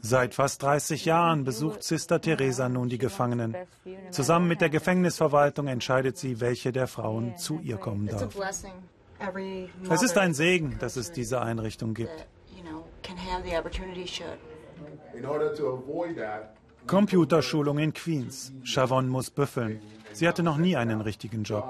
Seit 0.00 0.34
fast 0.34 0.62
30 0.62 1.04
Jahren 1.04 1.44
besucht 1.44 1.82
Sister 1.82 2.20
Teresa 2.20 2.68
nun 2.68 2.88
die 2.88 2.98
Gefangenen. 2.98 3.56
Zusammen 4.10 4.48
mit 4.48 4.60
der 4.60 4.70
Gefängnisverwaltung 4.70 5.66
entscheidet 5.66 6.16
sie, 6.16 6.40
welche 6.40 6.72
der 6.72 6.86
Frauen 6.86 7.36
zu 7.36 7.60
ihr 7.60 7.76
kommen 7.76 8.06
darf. 8.06 8.34
Es 9.88 10.02
ist 10.02 10.16
ein 10.18 10.34
Segen, 10.34 10.78
dass 10.78 10.96
es 10.96 11.12
diese 11.12 11.40
Einrichtung 11.42 11.94
gibt. 11.94 12.26
Computerschulung 16.86 17.78
in 17.78 17.92
Queens. 17.92 18.52
Chavon 18.64 19.08
muss 19.08 19.30
büffeln. 19.30 19.80
Sie 20.12 20.26
hatte 20.26 20.42
noch 20.42 20.56
nie 20.56 20.76
einen 20.76 21.00
richtigen 21.00 21.44
Job. 21.44 21.64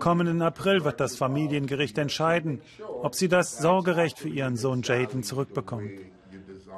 Kommenden 0.00 0.42
April 0.42 0.84
wird 0.84 1.00
das 1.00 1.16
Familiengericht 1.16 1.98
entscheiden, 1.98 2.60
ob 3.02 3.14
sie 3.14 3.28
das 3.28 3.58
Sorgerecht 3.58 4.18
für 4.18 4.28
ihren 4.28 4.56
Sohn 4.56 4.82
Jaden 4.82 5.22
zurückbekommt. 5.22 5.90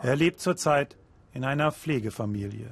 Er 0.03 0.17
lebt 0.17 0.41
zurzeit 0.41 0.97
in 1.33 1.45
einer 1.45 1.73
Pflegefamilie. 1.73 2.71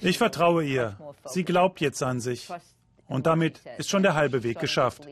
Ich 0.00 0.18
vertraue 0.18 0.64
ihr. 0.64 0.96
Sie 1.26 1.44
glaubt 1.44 1.80
jetzt 1.80 2.02
an 2.02 2.20
sich. 2.20 2.50
Und 3.10 3.26
damit 3.26 3.60
ist 3.76 3.90
schon 3.90 4.04
der 4.04 4.14
halbe 4.14 4.44
Weg 4.44 4.60
geschafft. 4.60 5.04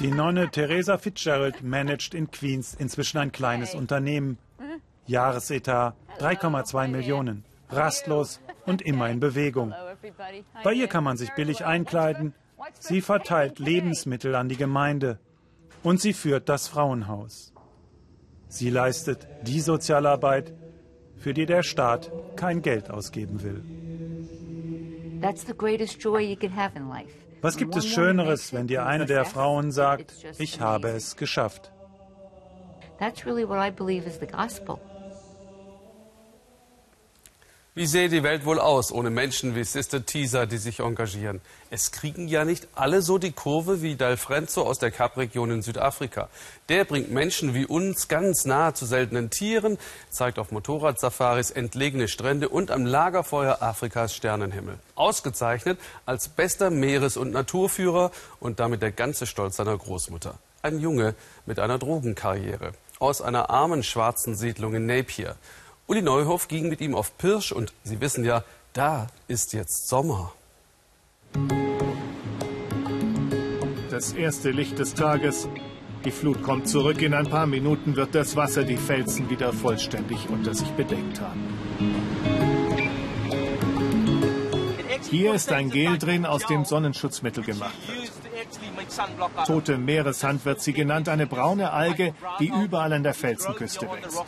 Die 0.00 0.10
Nonne 0.10 0.50
Teresa 0.50 0.98
Fitzgerald 0.98 1.62
managt 1.62 2.12
in 2.12 2.30
Queens 2.30 2.74
inzwischen 2.74 3.18
ein 3.18 3.32
kleines 3.32 3.74
Unternehmen. 3.74 4.36
Jahresetat 5.06 5.94
3,2 6.18 6.88
Millionen. 6.88 7.44
Rastlos 7.70 8.40
und 8.66 8.82
immer 8.82 9.08
in 9.10 9.20
Bewegung. 9.20 9.72
Bei 10.64 10.72
ihr 10.72 10.88
kann 10.88 11.04
man 11.04 11.16
sich 11.16 11.32
billig 11.34 11.64
einkleiden. 11.64 12.34
Sie 12.80 13.00
verteilt 13.00 13.60
Lebensmittel 13.60 14.34
an 14.34 14.48
die 14.48 14.56
Gemeinde. 14.56 15.20
Und 15.84 16.00
sie 16.00 16.12
führt 16.12 16.48
das 16.48 16.66
Frauenhaus. 16.66 17.52
Sie 18.48 18.70
leistet 18.70 19.28
die 19.42 19.60
Sozialarbeit, 19.60 20.52
für 21.18 21.34
die 21.34 21.46
der 21.46 21.62
Staat 21.62 22.10
kein 22.36 22.62
Geld 22.62 22.90
ausgeben 22.90 23.42
will. 23.42 23.62
Was 27.42 27.56
gibt 27.56 27.76
es 27.76 27.86
Schöneres, 27.86 28.52
wenn 28.52 28.66
dir 28.66 28.86
eine 28.86 29.06
der 29.06 29.24
Frauen 29.24 29.72
sagt, 29.72 30.14
ich 30.38 30.60
habe 30.60 30.88
es 30.88 31.16
geschafft? 31.16 31.72
That's 32.98 33.26
really 33.26 33.46
what 33.46 33.58
I 33.58 33.70
believe 33.70 34.06
is 34.06 34.18
the 34.18 34.26
gospel. 34.26 34.80
Wie 37.78 37.84
sähe 37.84 38.08
die 38.08 38.22
Welt 38.22 38.46
wohl 38.46 38.58
aus 38.58 38.90
ohne 38.90 39.10
Menschen 39.10 39.54
wie 39.54 39.62
Sister 39.62 40.06
Teaser, 40.06 40.46
die 40.46 40.56
sich 40.56 40.80
engagieren? 40.80 41.42
Es 41.68 41.92
kriegen 41.92 42.26
ja 42.26 42.46
nicht 42.46 42.68
alle 42.74 43.02
so 43.02 43.18
die 43.18 43.32
Kurve 43.32 43.82
wie 43.82 43.96
Dalfrenzo 43.96 44.62
aus 44.62 44.78
der 44.78 44.90
Kapregion 44.90 45.50
in 45.50 45.60
Südafrika. 45.60 46.30
Der 46.70 46.86
bringt 46.86 47.10
Menschen 47.10 47.52
wie 47.52 47.66
uns 47.66 48.08
ganz 48.08 48.46
nahe 48.46 48.72
zu 48.72 48.86
seltenen 48.86 49.28
Tieren, 49.28 49.76
zeigt 50.08 50.38
auf 50.38 50.52
Motorradsafaris 50.52 51.50
entlegene 51.50 52.08
Strände 52.08 52.48
und 52.48 52.70
am 52.70 52.86
Lagerfeuer 52.86 53.60
Afrikas 53.60 54.14
Sternenhimmel. 54.14 54.78
Ausgezeichnet 54.94 55.78
als 56.06 56.30
bester 56.30 56.70
Meeres- 56.70 57.18
und 57.18 57.30
Naturführer 57.30 58.10
und 58.40 58.58
damit 58.58 58.80
der 58.80 58.92
ganze 58.92 59.26
Stolz 59.26 59.56
seiner 59.56 59.76
Großmutter. 59.76 60.38
Ein 60.62 60.80
Junge 60.80 61.14
mit 61.44 61.58
einer 61.58 61.78
Drogenkarriere 61.78 62.72
aus 62.98 63.20
einer 63.20 63.50
armen 63.50 63.82
schwarzen 63.82 64.34
Siedlung 64.34 64.74
in 64.74 64.86
Napier. 64.86 65.36
Uli 65.88 66.02
Neuhoff 66.02 66.48
ging 66.48 66.68
mit 66.68 66.80
ihm 66.80 66.96
auf 66.96 67.16
Pirsch 67.16 67.52
und 67.52 67.72
Sie 67.84 68.00
wissen 68.00 68.24
ja, 68.24 68.42
da 68.72 69.06
ist 69.28 69.52
jetzt 69.52 69.86
Sommer. 69.86 70.32
Das 73.90 74.12
erste 74.12 74.50
Licht 74.50 74.80
des 74.80 74.94
Tages. 74.94 75.48
Die 76.04 76.10
Flut 76.10 76.42
kommt 76.42 76.68
zurück. 76.68 77.02
In 77.02 77.14
ein 77.14 77.28
paar 77.28 77.46
Minuten 77.46 77.94
wird 77.94 78.16
das 78.16 78.34
Wasser 78.34 78.64
die 78.64 78.76
Felsen 78.76 79.30
wieder 79.30 79.52
vollständig 79.52 80.28
unter 80.28 80.54
sich 80.54 80.68
bedeckt 80.70 81.20
haben. 81.20 81.56
Hier 85.08 85.34
ist 85.34 85.52
ein 85.52 85.70
Gel 85.70 85.98
drin, 85.98 86.26
aus 86.26 86.44
dem 86.46 86.64
Sonnenschutzmittel 86.64 87.44
gemacht. 87.44 87.74
Tote 89.46 89.78
Meereshand 89.78 90.44
wird 90.44 90.60
sie 90.60 90.72
genannt, 90.72 91.08
eine 91.08 91.26
braune 91.26 91.72
Alge, 91.72 92.14
die 92.40 92.48
überall 92.48 92.92
an 92.92 93.02
der 93.02 93.14
Felsenküste 93.14 93.88
wächst. 93.90 94.24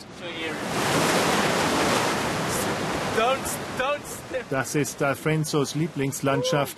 Das 4.49 4.73
ist 4.73 5.01
Alfrenzos 5.03 5.75
Lieblingslandschaft, 5.75 6.77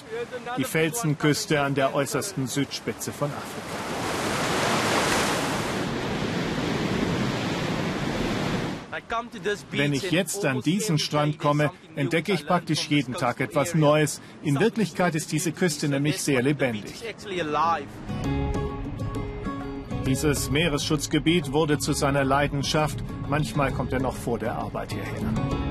die 0.57 0.65
Felsenküste 0.65 1.61
an 1.61 1.73
der 1.73 1.95
äußersten 1.95 2.47
Südspitze 2.47 3.11
von 3.13 3.29
Afrika. 3.29 4.01
Wenn 9.71 9.93
ich 9.93 10.11
jetzt 10.11 10.45
an 10.45 10.61
diesen 10.61 10.97
Strand 10.97 11.37
komme, 11.37 11.71
entdecke 11.95 12.33
ich 12.33 12.45
praktisch 12.45 12.89
jeden 12.89 13.13
Tag 13.13 13.39
etwas 13.39 13.75
Neues. 13.75 14.21
In 14.43 14.59
Wirklichkeit 14.59 15.15
ist 15.15 15.31
diese 15.31 15.51
Küste 15.51 15.87
nämlich 15.87 16.21
sehr 16.21 16.41
lebendig. 16.41 16.93
Dieses 20.05 20.49
Meeresschutzgebiet 20.49 21.51
wurde 21.51 21.79
zu 21.79 21.93
seiner 21.93 22.23
Leidenschaft. 22.23 23.03
Manchmal 23.29 23.71
kommt 23.71 23.93
er 23.93 23.99
noch 23.99 24.15
vor 24.15 24.39
der 24.39 24.55
Arbeit 24.55 24.91
hierher. 24.91 25.70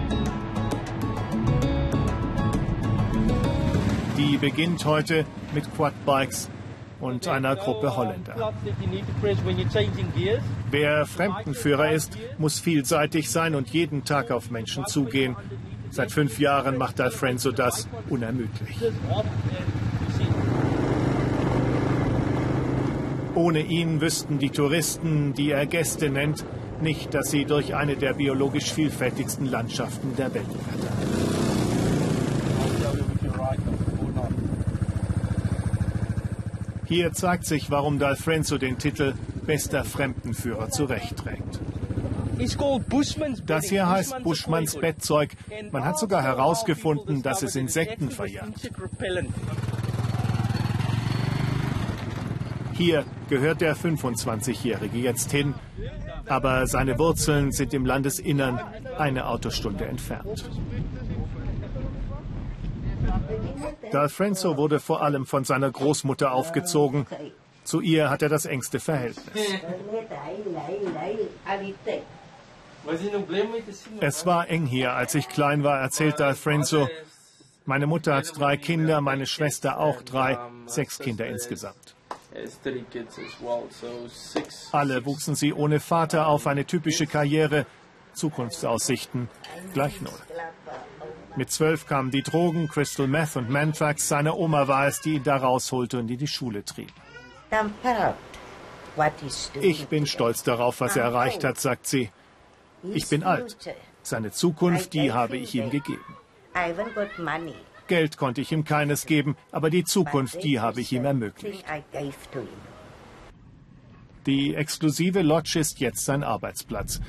Die 4.20 4.36
beginnt 4.36 4.84
heute 4.84 5.24
mit 5.54 5.64
Quadbikes 5.74 6.50
und 7.00 7.26
einer 7.26 7.56
Gruppe 7.56 7.96
Holländer. 7.96 8.52
Wer 10.70 11.06
Fremdenführer 11.06 11.90
ist, 11.90 12.18
muss 12.36 12.60
vielseitig 12.60 13.30
sein 13.30 13.54
und 13.54 13.70
jeden 13.70 14.04
Tag 14.04 14.30
auf 14.30 14.50
Menschen 14.50 14.84
zugehen. 14.84 15.36
Seit 15.90 16.12
fünf 16.12 16.38
Jahren 16.38 16.76
macht 16.76 17.00
Alfrenzo 17.00 17.50
das 17.50 17.88
unermüdlich. 18.10 18.76
Ohne 23.34 23.60
ihn 23.60 24.02
wüssten 24.02 24.38
die 24.38 24.50
Touristen, 24.50 25.32
die 25.32 25.50
er 25.52 25.64
Gäste 25.64 26.10
nennt, 26.10 26.44
nicht, 26.82 27.14
dass 27.14 27.30
sie 27.30 27.46
durch 27.46 27.74
eine 27.74 27.96
der 27.96 28.12
biologisch 28.12 28.70
vielfältigsten 28.70 29.46
Landschaften 29.46 30.14
der 30.16 30.34
Welt 30.34 30.46
blättern. 30.46 31.29
Hier 36.90 37.12
zeigt 37.12 37.44
sich, 37.47 37.70
warum 37.70 37.99
D'Alfrenzo 37.99 38.59
den 38.59 38.76
Titel 38.76 39.14
bester 39.47 39.85
Fremdenführer 39.85 40.70
zurechtträgt. 40.70 41.61
Das 43.47 43.64
hier 43.66 43.88
heißt 43.88 44.25
Buschmanns 44.25 44.75
Bettzeug. 44.75 45.37
Man 45.70 45.85
hat 45.85 46.00
sogar 46.00 46.20
herausgefunden, 46.25 47.23
dass 47.23 47.44
es 47.44 47.54
Insekten 47.54 48.11
verjagt. 48.11 48.73
Hier 52.73 53.04
gehört 53.28 53.61
der 53.61 53.76
25-Jährige 53.76 54.99
jetzt 54.99 55.30
hin, 55.30 55.54
aber 56.26 56.66
seine 56.66 56.99
Wurzeln 56.99 57.52
sind 57.52 57.73
im 57.73 57.87
Landesinnern 57.87 58.61
eine 58.99 59.26
Autostunde 59.26 59.85
entfernt. 59.85 60.50
D'Alfrenzo 63.92 64.56
wurde 64.56 64.80
vor 64.80 65.02
allem 65.02 65.26
von 65.26 65.44
seiner 65.44 65.70
Großmutter 65.70 66.32
aufgezogen. 66.32 67.06
Zu 67.64 67.80
ihr 67.80 68.10
hat 68.10 68.22
er 68.22 68.28
das 68.28 68.46
engste 68.46 68.80
Verhältnis. 68.80 69.46
Es 74.00 74.26
war 74.26 74.49
eng 74.49 74.66
hier, 74.66 74.92
als 74.94 75.14
ich 75.14 75.28
klein 75.28 75.62
war, 75.64 75.80
erzählte 75.80 76.25
Alfrenzo. 76.25 76.88
Meine 77.66 77.87
Mutter 77.87 78.14
hat 78.14 78.32
drei 78.38 78.56
Kinder, 78.56 79.00
meine 79.00 79.26
Schwester 79.26 79.78
auch 79.78 80.02
drei, 80.02 80.38
sechs 80.66 80.99
Kinder 80.99 81.26
insgesamt. 81.26 81.94
Alle 84.72 85.04
wuchsen 85.04 85.34
sie 85.34 85.52
ohne 85.52 85.80
Vater 85.80 86.26
auf, 86.28 86.46
eine 86.46 86.64
typische 86.64 87.06
Karriere, 87.06 87.66
Zukunftsaussichten 88.14 89.28
gleich 89.75 90.00
null. 90.00 90.12
Mit 91.40 91.50
zwölf 91.50 91.87
kamen 91.87 92.11
die 92.11 92.23
Drogen, 92.23 92.68
Crystal 92.68 93.06
Meth 93.06 93.35
und 93.35 93.49
Mantrax. 93.49 94.09
Seine 94.09 94.35
Oma 94.35 94.68
war 94.68 94.87
es, 94.87 95.00
die 95.00 95.14
ihn 95.14 95.23
da 95.23 95.38
rausholte 95.38 95.99
und 95.99 96.11
in 96.11 96.18
die 96.18 96.26
Schule 96.26 96.66
trieb. 96.66 96.92
Ich 99.62 99.88
bin 99.88 100.04
stolz 100.04 100.42
darauf, 100.42 100.82
was 100.82 100.97
er 100.97 101.04
erreicht 101.04 101.42
hat, 101.42 101.59
sagt 101.59 101.87
sie. 101.87 102.11
Ich 102.92 103.09
bin 103.09 103.23
alt. 103.23 103.56
Seine 104.02 104.32
Zukunft, 104.32 104.92
die 104.92 105.14
habe 105.14 105.38
ich 105.38 105.54
ihm 105.54 105.70
gegeben. 105.70 106.04
Geld 107.87 108.18
konnte 108.18 108.42
ich 108.42 108.52
ihm 108.52 108.64
keines 108.64 109.06
geben, 109.06 109.35
aber 109.50 109.70
die 109.70 109.85
Zukunft, 109.85 110.44
die 110.44 110.61
habe 110.61 110.82
ich 110.82 110.92
ihm 110.92 111.06
ermöglicht. 111.06 111.64
Die 114.26 114.54
exklusive 114.54 115.23
Lodge 115.23 115.59
ist 115.59 115.80
jetzt 115.80 116.04
sein 116.04 116.23
Arbeitsplatz. 116.23 117.00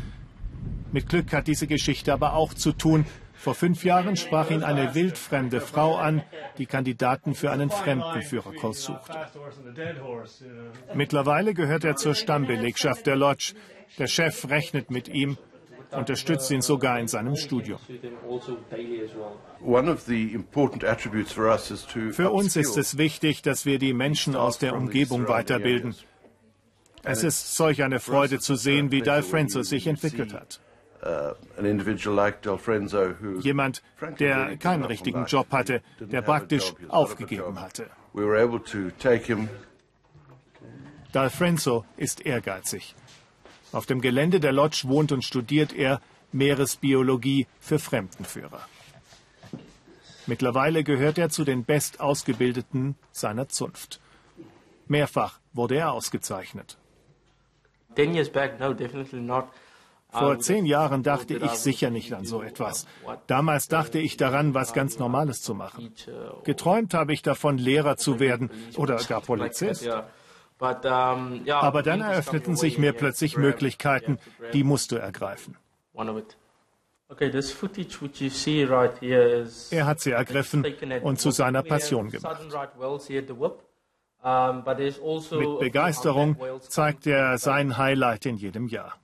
Mit 0.94 1.10
Glück 1.10 1.34
hat 1.34 1.48
diese 1.48 1.68
Geschichte 1.68 2.14
aber 2.14 2.34
auch 2.34 2.54
zu 2.54 2.72
tun. 2.72 3.06
Vor 3.42 3.56
fünf 3.56 3.84
Jahren 3.84 4.18
sprach 4.18 4.52
ihn 4.52 4.64
eine 4.64 4.94
wildfremde 4.94 5.62
Frau 5.62 5.96
an, 5.96 6.22
die 6.60 6.68
Kandidaten 6.68 7.34
für 7.34 7.50
einen 7.50 7.72
Fremdenführerkurs 7.72 8.84
sucht. 8.84 9.12
Mittlerweile 10.94 11.56
gehört 11.56 11.84
er 11.84 11.96
zur 11.96 12.14
Stammbelegschaft 12.14 13.08
der 13.08 13.16
Lodge. 13.16 13.54
Der 13.98 14.06
Chef 14.06 14.48
rechnet 14.48 14.92
mit 14.92 15.08
ihm 15.08 15.40
unterstützt 15.90 16.52
ihn 16.52 16.62
sogar 16.62 17.00
in 17.00 17.08
seinem 17.08 17.36
Studium. 17.36 17.80
Für 22.12 22.32
uns 22.32 22.56
ist 22.56 22.78
es 22.78 22.98
wichtig, 22.98 23.42
dass 23.42 23.66
wir 23.66 23.80
die 23.80 23.94
Menschen 23.94 24.36
aus 24.36 24.60
der 24.60 24.76
Umgebung 24.76 25.28
weiterbilden. 25.28 25.96
Es 27.04 27.24
ist 27.24 27.56
solch 27.56 27.82
eine 27.82 28.00
Freude 28.00 28.40
zu 28.40 28.56
sehen, 28.56 28.92
wie 28.92 29.02
D'Alfrenzo 29.02 29.64
sich 29.64 29.88
entwickelt 29.88 30.34
hat. 30.34 30.62
Uh, 31.04 31.34
Jemand, 33.42 33.82
der 34.20 34.58
keinen 34.58 34.84
richtigen 34.84 35.26
Job 35.26 35.48
hatte, 35.52 35.82
der 36.00 36.22
praktisch 36.22 36.74
aufgegeben 36.90 37.60
hatte. 37.60 37.90
D'Alfrenzo 41.14 41.86
ist 41.98 42.26
ehrgeizig. 42.26 42.96
Auf 43.72 43.86
dem 43.86 44.02
Gelände 44.02 44.40
der 44.40 44.52
Lodge 44.52 44.84
wohnt 44.86 45.12
und 45.12 45.24
studiert 45.24 45.74
er 45.74 46.02
Meeresbiologie 46.32 47.48
für 47.60 47.80
Fremdenführer. 47.80 48.62
Mittlerweile 50.28 50.84
gehört 50.84 51.18
er 51.18 51.30
zu 51.30 51.44
den 51.44 51.66
bestausgebildeten 51.66 52.96
seiner 53.12 53.50
Zunft. 53.50 54.00
Mehrfach 54.88 55.40
wurde 55.54 55.78
er 55.78 55.92
ausgezeichnet. 55.94 56.78
Vor 60.12 60.40
zehn 60.40 60.66
Jahren 60.66 61.04
dachte 61.04 61.36
ich 61.36 61.52
sicher 61.52 61.90
nicht 61.90 62.14
an 62.14 62.26
so 62.26 62.42
etwas. 62.42 62.86
Damals 63.28 63.70
dachte 63.70 64.00
ich 64.00 64.18
daran, 64.18 64.54
was 64.54 64.74
ganz 64.74 65.00
Normales 65.00 65.42
zu 65.42 65.56
machen. 65.56 65.94
Geträumt 66.44 66.94
habe 66.94 67.14
ich 67.14 67.22
davon, 67.22 67.58
Lehrer 67.58 67.96
zu 67.96 68.20
werden 68.20 68.52
oder 68.76 68.98
gar 68.98 69.22
Polizist. 69.22 69.88
Aber 70.60 71.82
dann 71.82 72.02
eröffneten 72.02 72.56
sich 72.56 72.78
mir 72.78 72.94
plötzlich 72.94 73.38
Möglichkeiten, 73.38 74.20
die 74.54 74.64
musst 74.64 74.92
du 74.92 74.98
ergreifen. 74.98 75.58
Er 79.72 79.86
hat 79.86 80.00
sie 80.00 80.12
ergriffen 80.12 80.66
und 81.02 81.20
zu 81.20 81.32
seiner 81.32 81.64
Passion 81.64 82.10
gemacht. 82.10 82.38
Also 84.24 85.40
Mit 85.40 85.60
Begeisterung 85.60 86.38
zeigt 86.60 87.08
er 87.08 87.38
sein 87.38 87.78
Highlight 87.78 88.26
in 88.28 88.38
jedem 88.38 88.68
Jahr. 88.68 89.01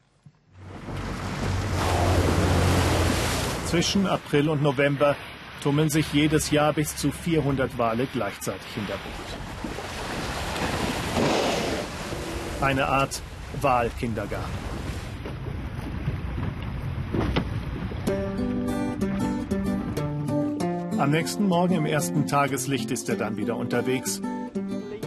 Zwischen 3.67 4.07
April 4.07 4.47
und 4.47 4.63
November 4.63 5.17
tummeln 5.61 5.89
sich 5.89 6.13
jedes 6.13 6.51
Jahr 6.51 6.71
bis 6.71 6.95
zu 6.95 7.11
400 7.11 7.77
Wale 7.77 8.07
gleichzeitig 8.13 8.77
in 8.77 8.87
der 8.87 8.93
Bucht. 8.93 9.35
Eine 12.61 12.87
Art 12.87 13.21
Wahlkindergarten. 13.59 14.67
Am 20.97 21.11
nächsten 21.11 21.45
Morgen 21.45 21.73
im 21.73 21.85
ersten 21.85 22.25
Tageslicht 22.25 22.89
ist 22.91 23.09
er 23.09 23.17
dann 23.17 23.35
wieder 23.35 23.57
unterwegs. 23.57 24.21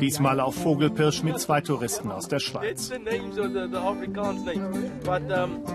Diesmal 0.01 0.41
auf 0.41 0.55
Vogelpirsch 0.55 1.23
mit 1.23 1.39
zwei 1.39 1.61
Touristen 1.61 2.11
aus 2.11 2.27
der 2.29 2.39
Schweiz. 2.39 2.91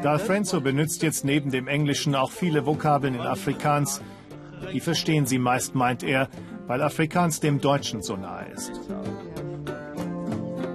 D'Alfrenzo 0.03 0.59
benutzt 0.59 1.03
jetzt 1.03 1.23
neben 1.25 1.51
dem 1.51 1.67
Englischen 1.67 2.15
auch 2.15 2.31
viele 2.31 2.65
Vokabeln 2.65 3.15
in 3.15 3.21
Afrikaans. 3.21 4.01
Die 4.73 4.79
verstehen 4.79 5.25
sie 5.25 5.37
meist, 5.37 5.75
meint 5.75 6.03
er, 6.03 6.29
weil 6.67 6.81
Afrikaans 6.81 7.39
dem 7.39 7.61
Deutschen 7.61 8.01
so 8.01 8.15
nahe 8.15 8.47
ist. 8.53 8.71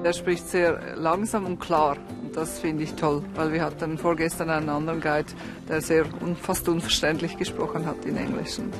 Er 0.02 0.12
spricht 0.12 0.48
sehr 0.48 0.96
langsam 0.96 1.44
und 1.44 1.58
klar. 1.58 1.96
Und 2.22 2.36
das 2.36 2.60
finde 2.60 2.84
ich 2.84 2.94
toll, 2.94 3.22
weil 3.34 3.52
wir 3.52 3.62
hatten 3.62 3.98
vorgestern 3.98 4.48
einen 4.50 4.68
anderen 4.68 5.00
Guide, 5.00 5.32
der 5.68 5.80
sehr 5.80 6.04
un 6.22 6.36
fast 6.36 6.68
unverständlich 6.68 7.36
gesprochen 7.36 7.84
hat 7.86 8.04
in 8.04 8.16
Englisch. 8.16 8.58
Und 8.58 8.72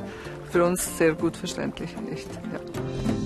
für 0.50 0.64
uns 0.64 0.96
sehr 0.96 1.14
gut 1.14 1.37
verständlich, 1.37 1.94
nicht? 2.09 2.28
Ja. 2.52 3.19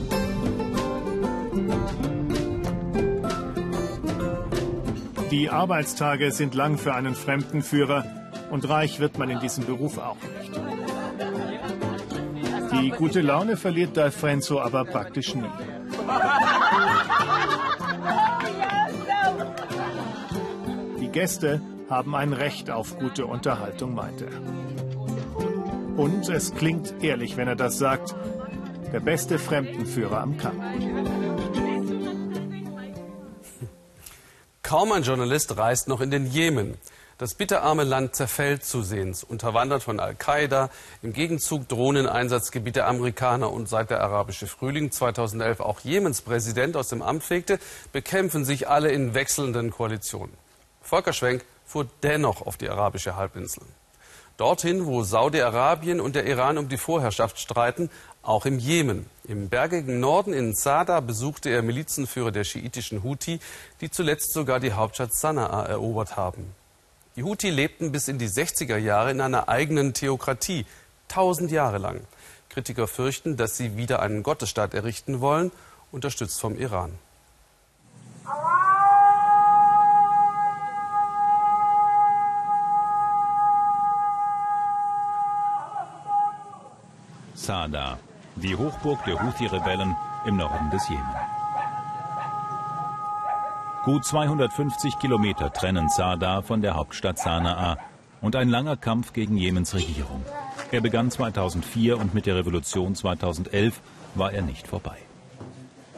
Die 5.34 5.50
Arbeitstage 5.50 6.30
sind 6.30 6.54
lang 6.54 6.78
für 6.78 6.94
einen 6.94 7.16
Fremdenführer 7.16 8.04
und 8.52 8.68
reich 8.68 9.00
wird 9.00 9.18
man 9.18 9.30
in 9.30 9.40
diesem 9.40 9.66
Beruf 9.66 9.98
auch 9.98 10.14
nicht. 10.38 10.52
Die 12.72 12.90
gute 12.90 13.20
Laune 13.20 13.56
verliert 13.56 13.98
D'Alfrenzo 13.98 14.60
aber 14.60 14.84
praktisch 14.84 15.34
nie. 15.34 15.42
Die 21.00 21.08
Gäste 21.08 21.60
haben 21.90 22.14
ein 22.14 22.32
Recht 22.32 22.70
auf 22.70 22.96
gute 22.96 23.26
Unterhaltung, 23.26 23.92
meint 23.92 24.22
er. 24.22 24.30
Und 25.96 26.28
es 26.28 26.54
klingt 26.54 26.94
ehrlich, 27.02 27.36
wenn 27.36 27.48
er 27.48 27.56
das 27.56 27.76
sagt. 27.76 28.14
Der 28.92 29.00
beste 29.00 29.40
Fremdenführer 29.40 30.20
am 30.20 30.36
Kamm. 30.36 30.60
Kaum 34.74 34.90
ein 34.90 35.04
Journalist 35.04 35.56
reist 35.56 35.86
noch 35.86 36.00
in 36.00 36.10
den 36.10 36.26
Jemen. 36.26 36.76
Das 37.16 37.34
bitterarme 37.34 37.84
Land 37.84 38.16
zerfällt 38.16 38.64
zusehends, 38.64 39.22
unterwandert 39.22 39.84
von 39.84 40.00
Al-Qaida, 40.00 40.68
im 41.00 41.12
Gegenzug 41.12 41.68
Drohneneinsatzgebiet 41.68 42.74
der 42.74 42.88
Amerikaner 42.88 43.52
und 43.52 43.68
seit 43.68 43.90
der 43.90 44.00
arabische 44.00 44.48
Frühling 44.48 44.90
2011 44.90 45.60
auch 45.60 45.78
Jemens 45.78 46.22
Präsident 46.22 46.76
aus 46.76 46.88
dem 46.88 47.02
Amt 47.02 47.22
fegte, 47.22 47.60
bekämpfen 47.92 48.44
sich 48.44 48.66
alle 48.68 48.90
in 48.90 49.14
wechselnden 49.14 49.70
Koalitionen. 49.70 50.36
Volker 50.82 51.12
Schwenk 51.12 51.44
fuhr 51.64 51.86
dennoch 52.02 52.44
auf 52.44 52.56
die 52.56 52.68
arabische 52.68 53.14
Halbinsel. 53.14 53.62
Dorthin, 54.36 54.86
wo 54.86 55.04
Saudi-Arabien 55.04 56.00
und 56.00 56.16
der 56.16 56.26
Iran 56.26 56.58
um 56.58 56.68
die 56.68 56.76
Vorherrschaft 56.76 57.38
streiten, 57.38 57.88
auch 58.22 58.46
im 58.46 58.58
Jemen. 58.58 59.06
Im 59.28 59.48
bergigen 59.48 60.00
Norden 60.00 60.32
in 60.32 60.54
Sada 60.54 60.98
besuchte 61.00 61.50
er 61.50 61.62
Milizenführer 61.62 62.32
der 62.32 62.42
schiitischen 62.42 63.04
Houthi, 63.04 63.38
die 63.80 63.90
zuletzt 63.90 64.32
sogar 64.32 64.58
die 64.58 64.72
Hauptstadt 64.72 65.14
Sanaa 65.14 65.64
erobert 65.66 66.16
haben. 66.16 66.52
Die 67.14 67.22
Houthi 67.22 67.50
lebten 67.50 67.92
bis 67.92 68.08
in 68.08 68.18
die 68.18 68.28
60er 68.28 68.76
Jahre 68.76 69.12
in 69.12 69.20
einer 69.20 69.48
eigenen 69.48 69.94
Theokratie, 69.94 70.66
tausend 71.06 71.52
Jahre 71.52 71.78
lang. 71.78 72.00
Kritiker 72.48 72.88
fürchten, 72.88 73.36
dass 73.36 73.56
sie 73.56 73.76
wieder 73.76 74.00
einen 74.00 74.24
Gottesstaat 74.24 74.74
errichten 74.74 75.20
wollen, 75.20 75.52
unterstützt 75.92 76.40
vom 76.40 76.56
Iran. 76.56 76.98
Sada, 87.44 87.98
die 88.36 88.56
Hochburg 88.56 89.04
der 89.04 89.22
Houthi-Rebellen 89.22 89.94
im 90.24 90.36
Norden 90.36 90.70
des 90.70 90.88
Jemen. 90.88 91.14
Gut 93.84 94.06
250 94.06 94.98
Kilometer 94.98 95.52
trennen 95.52 95.90
Sada 95.90 96.40
von 96.40 96.62
der 96.62 96.74
Hauptstadt 96.74 97.18
Sanaa 97.18 97.76
und 98.22 98.34
ein 98.34 98.48
langer 98.48 98.78
Kampf 98.78 99.12
gegen 99.12 99.36
Jemens 99.36 99.74
Regierung. 99.74 100.24
Er 100.72 100.80
begann 100.80 101.10
2004 101.10 101.98
und 101.98 102.14
mit 102.14 102.24
der 102.24 102.36
Revolution 102.36 102.94
2011 102.94 103.78
war 104.14 104.32
er 104.32 104.40
nicht 104.40 104.66
vorbei. 104.66 104.96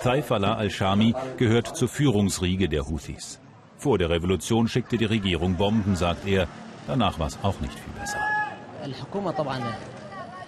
Taif 0.02 0.32
Allah 0.32 0.56
al-Shami 0.56 1.14
gehört 1.37 1.76
zur 1.76 1.88
Führungsriege 1.88 2.68
der 2.68 2.88
Houthis. 2.88 3.38
Vor 3.78 3.98
der 3.98 4.11
Revolution 4.11 4.66
schickte 4.66 4.96
die 4.96 5.04
Regierung 5.04 5.54
Bomben, 5.54 5.94
sagt 5.94 6.26
er. 6.26 6.48
Danach 6.88 7.20
war 7.20 7.28
es 7.28 7.38
auch 7.44 7.61
nicht 7.61 7.74
viel 7.74 7.92
besser. 8.00 8.18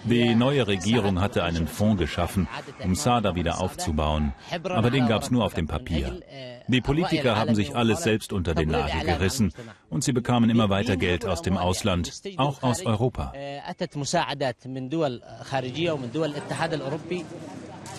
Die 0.03 0.35
neue 0.35 0.67
Regierung 0.67 1.19
hatte 1.19 1.43
einen 1.43 1.67
Fonds 1.67 1.99
geschaffen, 1.99 2.47
um 2.83 2.95
Sada 2.95 3.35
wieder 3.35 3.59
aufzubauen. 3.59 4.33
Aber 4.63 4.89
den 4.89 5.07
gab 5.07 5.23
es 5.23 5.31
nur 5.31 5.43
auf 5.43 5.53
dem 5.53 5.67
Papier. 5.67 6.19
Die 6.67 6.81
Politiker 6.81 7.35
haben 7.35 7.55
sich 7.55 7.75
alles 7.75 8.03
selbst 8.03 8.31
unter 8.31 8.55
den 8.55 8.69
Nagel 8.69 9.01
gerissen 9.03 9.53
und 9.89 10.03
sie 10.03 10.13
bekamen 10.13 10.49
immer 10.49 10.69
weiter 10.69 10.97
Geld 10.97 11.25
aus 11.25 11.41
dem 11.41 11.57
Ausland, 11.57 12.11
auch 12.37 12.63
aus 12.63 12.85
Europa. 12.85 13.33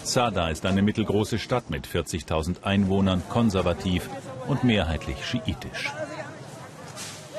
Sada 0.03 0.49
ist 0.49 0.67
eine 0.67 0.83
mittelgroße 0.83 1.39
Stadt 1.39 1.69
mit 1.71 1.87
40.000 1.87 2.63
Einwohnern, 2.63 3.23
konservativ 3.29 4.09
und 4.49 4.65
mehrheitlich 4.65 5.25
schiitisch. 5.25 5.93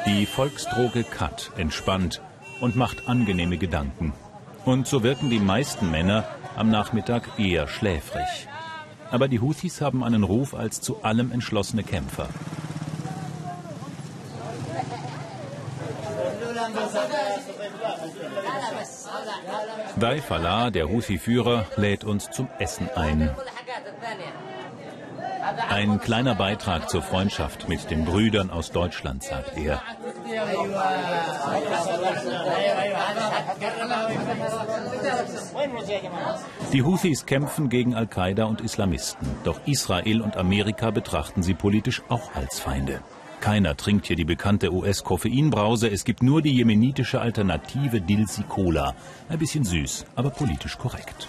Die 0.06 0.26
Volksdroge 0.26 1.04
Kat 1.04 1.52
entspannt 1.58 2.22
und 2.60 2.76
macht 2.76 3.08
angenehme 3.08 3.58
Gedanken. 3.58 4.14
Und 4.66 4.88
so 4.88 5.04
wirken 5.04 5.30
die 5.30 5.40
meisten 5.40 5.90
Männer 5.90 6.24
am 6.56 6.70
Nachmittag 6.70 7.40
eher 7.40 7.68
schläfrig. 7.68 8.48
Aber 9.10 9.28
die 9.28 9.40
Houthis 9.40 9.82
haben 9.82 10.04
einen 10.04 10.24
Ruf 10.24 10.54
als 10.54 10.82
zu 10.82 11.04
allem 11.04 11.32
entschlossene 11.32 11.84
Kämpfer. 11.84 12.30
Daifallah, 20.00 20.70
der 20.70 20.90
Houthi-Führer, 20.90 21.66
lädt 21.76 22.04
uns 22.04 22.30
zum 22.32 22.48
Essen 22.60 22.90
ein. 22.96 23.30
Ein 25.70 26.00
kleiner 26.00 26.36
Beitrag 26.36 26.90
zur 26.90 27.02
Freundschaft 27.02 27.68
mit 27.68 27.90
den 27.90 28.06
Brüdern 28.06 28.50
aus 28.52 28.72
Deutschland, 28.72 29.24
sagt 29.24 29.58
er. 29.58 29.82
Die 36.74 36.84
Houthis 36.84 37.26
kämpfen 37.26 37.70
gegen 37.70 37.96
Al-Qaida 37.96 38.46
und 38.46 38.62
Islamisten. 38.62 39.28
Doch 39.44 39.60
Israel 39.66 40.22
und 40.22 40.38
Amerika 40.38 40.92
betrachten 40.92 41.44
sie 41.44 41.54
politisch 41.54 42.02
auch 42.10 42.34
als 42.34 42.60
Feinde. 42.60 43.02
Keiner 43.42 43.76
trinkt 43.76 44.06
hier 44.06 44.16
die 44.16 44.26
bekannte 44.26 44.72
US-Koffeinbrause. 44.72 45.90
Es 45.90 46.06
gibt 46.06 46.22
nur 46.22 46.42
die 46.42 46.56
jemenitische 46.56 47.20
Alternative 47.20 48.00
Dilsi 48.00 48.44
Cola. 48.44 48.94
Ein 49.30 49.40
bisschen 49.40 49.64
süß, 49.64 50.06
aber 50.16 50.30
politisch 50.30 50.78
korrekt. 50.78 51.28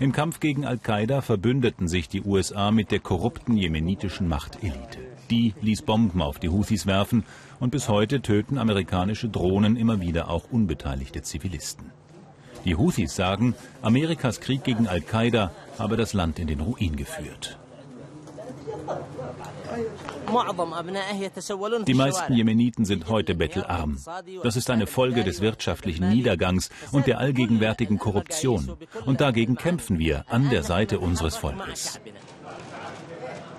Im 0.00 0.12
Kampf 0.12 0.40
gegen 0.40 0.64
Al-Qaida 0.64 1.20
verbündeten 1.20 1.86
sich 1.86 2.08
die 2.08 2.22
USA 2.22 2.70
mit 2.70 2.90
der 2.90 3.00
korrupten 3.00 3.56
jemenitischen 3.56 4.28
Machtelite. 4.28 5.09
Die 5.30 5.54
ließ 5.60 5.82
Bomben 5.82 6.22
auf 6.22 6.38
die 6.38 6.48
Houthis 6.48 6.86
werfen 6.86 7.24
und 7.60 7.70
bis 7.70 7.88
heute 7.88 8.20
töten 8.20 8.58
amerikanische 8.58 9.28
Drohnen 9.28 9.76
immer 9.76 10.00
wieder 10.00 10.28
auch 10.28 10.50
unbeteiligte 10.50 11.22
Zivilisten. 11.22 11.92
Die 12.64 12.74
Houthis 12.76 13.14
sagen, 13.14 13.54
Amerikas 13.80 14.40
Krieg 14.40 14.64
gegen 14.64 14.86
Al-Qaida 14.86 15.52
habe 15.78 15.96
das 15.96 16.12
Land 16.12 16.38
in 16.38 16.46
den 16.46 16.60
Ruin 16.60 16.96
geführt. 16.96 17.58
Die 21.86 21.94
meisten 21.94 22.32
Jemeniten 22.34 22.84
sind 22.84 23.08
heute 23.08 23.34
bettelarm. 23.34 23.98
Das 24.42 24.56
ist 24.56 24.70
eine 24.70 24.86
Folge 24.86 25.24
des 25.24 25.40
wirtschaftlichen 25.40 26.08
Niedergangs 26.08 26.70
und 26.92 27.06
der 27.06 27.18
allgegenwärtigen 27.18 27.98
Korruption. 27.98 28.76
Und 29.06 29.20
dagegen 29.20 29.56
kämpfen 29.56 29.98
wir 29.98 30.24
an 30.28 30.50
der 30.50 30.62
Seite 30.62 31.00
unseres 31.00 31.36
Volkes. 31.36 32.00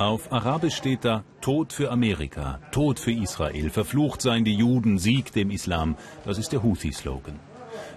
Auf 0.02 0.32
Arabisch 0.32 0.78
steht 0.78 1.06
da 1.06 1.24
Tod 1.42 1.74
für 1.74 1.92
Amerika, 1.92 2.58
Tod 2.72 3.00
für 3.00 3.12
Israel, 3.12 3.70
verflucht 3.70 4.24
seien 4.24 4.44
die 4.44 4.56
Juden, 4.56 4.98
Sieg 4.98 5.32
dem 5.32 5.52
Islam. 5.52 5.96
Das 6.26 6.40
ist 6.40 6.52
der 6.54 6.64
Houthi-Slogan. 6.64 7.40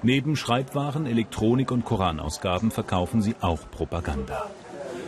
Neben 0.02 0.36
Schreibwaren, 0.36 1.06
Elektronik 1.06 1.70
und 1.70 1.86
Koranausgaben 1.86 2.70
verkaufen 2.70 3.22
sie 3.22 3.36
auch 3.40 3.70
Propaganda. 3.70 4.50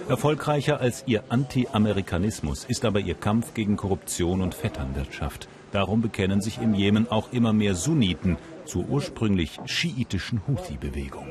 Erfolgreicher 0.08 0.80
als 0.80 1.04
ihr 1.06 1.24
Anti-Amerikanismus 1.28 2.64
ist 2.64 2.86
aber 2.86 3.00
ihr 3.00 3.14
Kampf 3.14 3.52
gegen 3.52 3.76
Korruption 3.76 4.40
und 4.40 4.54
Vetternwirtschaft. 4.54 5.48
Darum 5.72 6.00
bekennen 6.00 6.40
sich 6.40 6.62
im 6.62 6.72
Jemen 6.72 7.10
auch 7.10 7.30
immer 7.30 7.52
mehr 7.52 7.74
Sunniten 7.74 8.38
zur 8.64 8.88
ursprünglich 8.88 9.58
schiitischen 9.66 10.40
Houthi-Bewegung. 10.48 11.26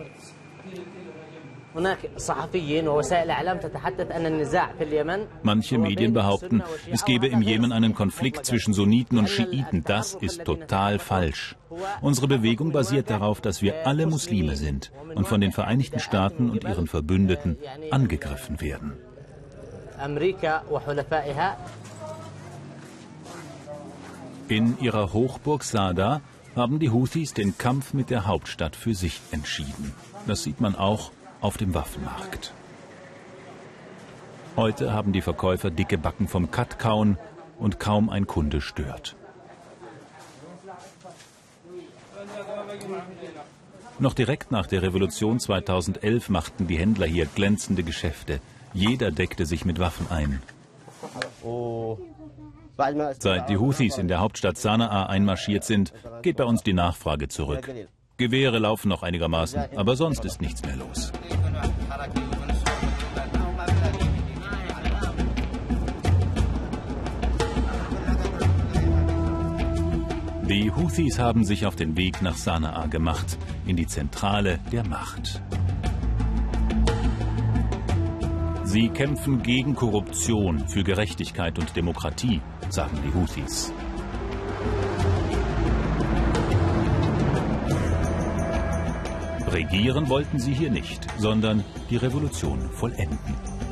Manche 5.43 5.77
Medien 5.77 6.13
behaupten, 6.13 6.63
es 6.89 7.03
gebe 7.03 7.27
im 7.27 7.41
Jemen 7.41 7.71
einen 7.73 7.93
Konflikt 7.93 8.45
zwischen 8.45 8.73
Sunniten 8.73 9.17
und 9.17 9.29
Schiiten. 9.29 9.83
Das 9.83 10.13
ist 10.13 10.45
total 10.45 10.99
falsch. 10.99 11.57
Unsere 12.01 12.27
Bewegung 12.27 12.71
basiert 12.71 13.09
darauf, 13.09 13.41
dass 13.41 13.61
wir 13.61 13.85
alle 13.85 14.05
Muslime 14.05 14.55
sind 14.55 14.93
und 15.15 15.27
von 15.27 15.41
den 15.41 15.51
Vereinigten 15.51 15.99
Staaten 15.99 16.49
und 16.49 16.63
ihren 16.63 16.87
Verbündeten 16.87 17.57
angegriffen 17.91 18.61
werden. 18.61 18.93
In 24.47 24.77
ihrer 24.79 25.11
Hochburg 25.11 25.63
Sada 25.63 26.21
haben 26.55 26.79
die 26.79 26.89
Houthis 26.89 27.33
den 27.33 27.57
Kampf 27.57 27.93
mit 27.93 28.09
der 28.09 28.27
Hauptstadt 28.27 28.77
für 28.77 28.93
sich 28.93 29.19
entschieden. 29.31 29.93
Das 30.25 30.43
sieht 30.43 30.61
man 30.61 30.75
auch 30.75 31.11
auf 31.41 31.57
dem 31.57 31.73
Waffenmarkt. 31.73 32.53
Heute 34.55 34.93
haben 34.93 35.11
die 35.11 35.21
Verkäufer 35.21 35.69
dicke 35.69 35.97
Backen 35.97 36.27
vom 36.27 36.49
Katkauen 36.49 37.17
und 37.59 37.79
kaum 37.79 38.09
ein 38.09 38.25
Kunde 38.25 38.61
stört. 38.61 39.15
Noch 43.99 44.13
direkt 44.13 44.51
nach 44.51 44.67
der 44.67 44.81
Revolution 44.81 45.39
2011 45.39 46.29
machten 46.29 46.67
die 46.67 46.77
Händler 46.77 47.07
hier 47.07 47.25
glänzende 47.25 47.83
Geschäfte. 47.83 48.39
Jeder 48.73 49.11
deckte 49.11 49.45
sich 49.45 49.63
mit 49.63 49.79
Waffen 49.79 50.07
ein. 50.09 50.41
Seit 53.19 53.49
die 53.49 53.57
Houthis 53.57 53.97
in 53.97 54.09
der 54.09 54.19
Hauptstadt 54.19 54.57
Sanaa 54.57 55.05
einmarschiert 55.05 55.63
sind, 55.63 55.93
geht 56.21 56.37
bei 56.37 56.43
uns 56.43 56.61
die 56.63 56.73
Nachfrage 56.73 57.29
zurück. 57.29 57.69
Gewehre 58.17 58.59
laufen 58.59 58.89
noch 58.89 59.03
einigermaßen, 59.03 59.77
aber 59.77 59.95
sonst 59.95 60.25
ist 60.25 60.41
nichts 60.41 60.61
mehr 60.63 60.75
los. 60.75 61.11
Die 70.47 70.71
Houthis 70.71 71.17
haben 71.17 71.43
sich 71.43 71.65
auf 71.65 71.75
den 71.75 71.97
Weg 71.97 72.21
nach 72.21 72.35
Sanaa 72.35 72.85
gemacht, 72.85 73.39
in 73.65 73.75
die 73.75 73.87
Zentrale 73.87 74.59
der 74.71 74.87
Macht. 74.87 75.41
Sie 78.63 78.89
kämpfen 78.89 79.41
gegen 79.41 79.73
Korruption, 79.73 80.67
für 80.67 80.83
Gerechtigkeit 80.83 81.57
und 81.57 81.75
Demokratie, 81.75 82.41
sagen 82.69 82.99
die 83.03 83.11
Houthis. 83.15 83.73
Regieren 89.47 90.09
wollten 90.09 90.37
sie 90.37 90.53
hier 90.53 90.69
nicht, 90.69 91.07
sondern 91.17 91.63
die 91.89 91.97
Revolution 91.97 92.69
vollenden. 92.69 93.64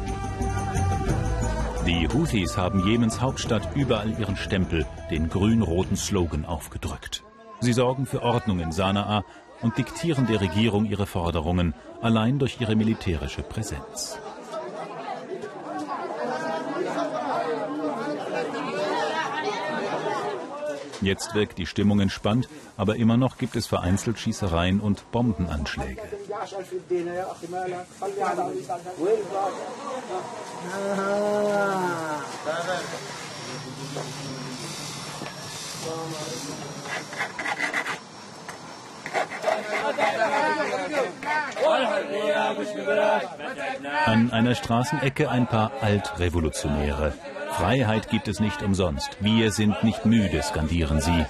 Die 1.86 2.08
Houthis 2.08 2.56
haben 2.58 2.88
Jemens 2.88 3.20
Hauptstadt 3.20 3.76
überall 3.76 4.18
ihren 4.18 4.38
Stempel, 4.38 4.86
den 5.12 5.30
grün-roten 5.30 5.98
Slogan, 5.98 6.46
aufgedrückt. 6.46 7.24
Sie 7.60 7.74
sorgen 7.74 8.06
für 8.06 8.22
Ordnung 8.22 8.60
in 8.60 8.72
Sanaa 8.72 9.26
und 9.62 9.78
diktieren 9.78 10.26
der 10.26 10.40
Regierung 10.40 10.86
ihre 10.86 11.06
Forderungen, 11.06 11.74
allein 12.02 12.40
durch 12.40 12.62
ihre 12.62 12.78
militärische 12.78 13.44
Präsenz. 13.44 14.18
Jetzt 21.02 21.36
wirkt 21.36 21.58
die 21.58 21.66
Stimmung 21.66 22.00
entspannt, 22.00 22.48
aber 22.78 22.96
immer 22.96 23.18
noch 23.18 23.38
gibt 23.38 23.58
es 23.58 23.68
vereinzelt 23.68 24.20
Schießereien 24.20 24.80
und 24.80 25.12
Bombenanschläge. 25.12 26.02
An 44.14 44.30
einer 44.30 44.54
Straßenecke 44.54 45.32
ein 45.32 45.48
paar 45.48 45.72
Altrevolutionäre. 45.82 47.14
Freiheit 47.54 48.10
gibt 48.10 48.28
es 48.28 48.40
nicht 48.40 48.62
umsonst. 48.62 49.18
Wir 49.22 49.52
sind 49.52 49.84
nicht 49.84 50.06
müde, 50.06 50.40
skandieren 50.44 51.02
sie. 51.02 51.26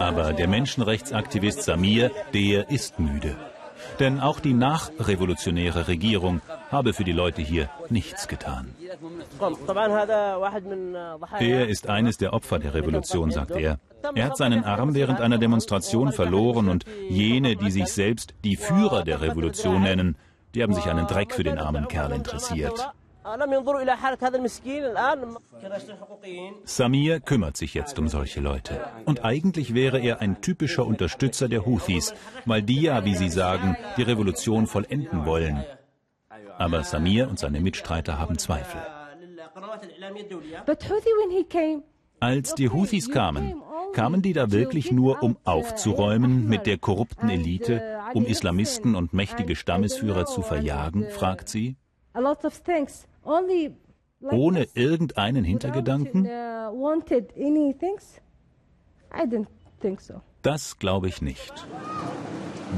Aber 0.00 0.32
der 0.32 0.48
Menschenrechtsaktivist 0.48 1.62
Samir, 1.62 2.10
der 2.34 2.68
ist 2.68 2.98
müde. 2.98 3.36
Denn 4.00 4.18
auch 4.18 4.40
die 4.40 4.54
nachrevolutionäre 4.54 5.86
Regierung 5.86 6.40
habe 6.72 6.94
für 6.94 7.04
die 7.04 7.12
Leute 7.12 7.42
hier 7.42 7.70
nichts 7.88 8.26
getan. 8.26 8.74
Er 11.38 11.68
ist 11.68 11.88
eines 11.88 12.18
der 12.18 12.32
Opfer 12.32 12.58
der 12.58 12.74
Revolution, 12.74 13.30
sagt 13.30 13.52
er. 13.52 13.78
Er 14.16 14.24
hat 14.24 14.36
seinen 14.36 14.64
Arm 14.64 14.96
während 14.96 15.20
einer 15.20 15.38
Demonstration 15.38 16.10
verloren 16.10 16.68
und 16.68 16.84
jene, 17.08 17.54
die 17.54 17.70
sich 17.70 17.86
selbst 17.86 18.34
die 18.42 18.56
Führer 18.56 19.04
der 19.04 19.20
Revolution 19.20 19.84
nennen, 19.84 20.16
die 20.56 20.62
haben 20.62 20.72
sich 20.72 20.86
einen 20.86 21.06
Dreck 21.06 21.34
für 21.34 21.44
den 21.44 21.58
armen 21.58 21.86
Kerl 21.86 22.12
interessiert. 22.12 22.90
Samir 26.64 27.20
kümmert 27.20 27.56
sich 27.58 27.74
jetzt 27.74 27.98
um 27.98 28.08
solche 28.08 28.40
Leute. 28.40 28.80
Und 29.04 29.22
eigentlich 29.24 29.74
wäre 29.74 29.98
er 29.98 30.20
ein 30.22 30.40
typischer 30.40 30.86
Unterstützer 30.86 31.48
der 31.48 31.66
Houthis, 31.66 32.14
weil 32.46 32.62
die 32.62 32.80
ja, 32.80 33.04
wie 33.04 33.14
sie 33.14 33.28
sagen, 33.28 33.76
die 33.98 34.02
Revolution 34.02 34.66
vollenden 34.66 35.26
wollen. 35.26 35.62
Aber 36.56 36.84
Samir 36.84 37.28
und 37.28 37.38
seine 37.38 37.60
Mitstreiter 37.60 38.18
haben 38.18 38.38
Zweifel. 38.38 38.80
Als 42.20 42.54
die 42.54 42.70
Houthis 42.70 43.10
kamen, 43.10 43.62
kamen 43.92 44.22
die 44.22 44.32
da 44.32 44.50
wirklich 44.50 44.90
nur, 44.90 45.22
um 45.22 45.36
aufzuräumen 45.44 46.48
mit 46.48 46.66
der 46.66 46.78
korrupten 46.78 47.28
Elite, 47.28 47.95
um 48.14 48.24
Islamisten 48.24 48.94
und 48.94 49.12
mächtige 49.12 49.56
Stammesführer 49.56 50.26
zu 50.26 50.42
verjagen, 50.42 51.08
fragt 51.10 51.48
sie 51.48 51.76
ohne 54.30 54.66
irgendeinen 54.74 55.44
Hintergedanken? 55.44 56.26
Uh, 56.26 57.00
das 60.42 60.78
glaube 60.78 61.08
ich 61.08 61.22
nicht. 61.22 61.66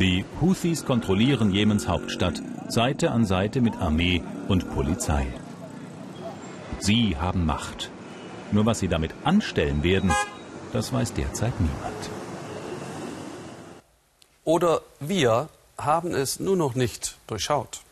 Die 0.00 0.24
Houthis 0.40 0.84
kontrollieren 0.84 1.50
Jemens 1.50 1.88
Hauptstadt 1.88 2.42
Seite 2.68 3.10
an 3.10 3.24
Seite 3.24 3.60
mit 3.60 3.76
Armee 3.76 4.22
und 4.48 4.70
Polizei. 4.70 5.26
Sie 6.78 7.16
haben 7.16 7.46
Macht. 7.46 7.90
Nur 8.52 8.66
was 8.66 8.78
sie 8.78 8.88
damit 8.88 9.14
anstellen 9.24 9.82
werden, 9.82 10.10
das 10.72 10.92
weiß 10.92 11.14
derzeit 11.14 11.58
niemand. 11.60 12.17
Oder 14.48 14.80
wir 14.98 15.50
haben 15.76 16.14
es 16.14 16.40
nur 16.40 16.56
noch 16.56 16.74
nicht 16.74 17.18
durchschaut. 17.26 17.82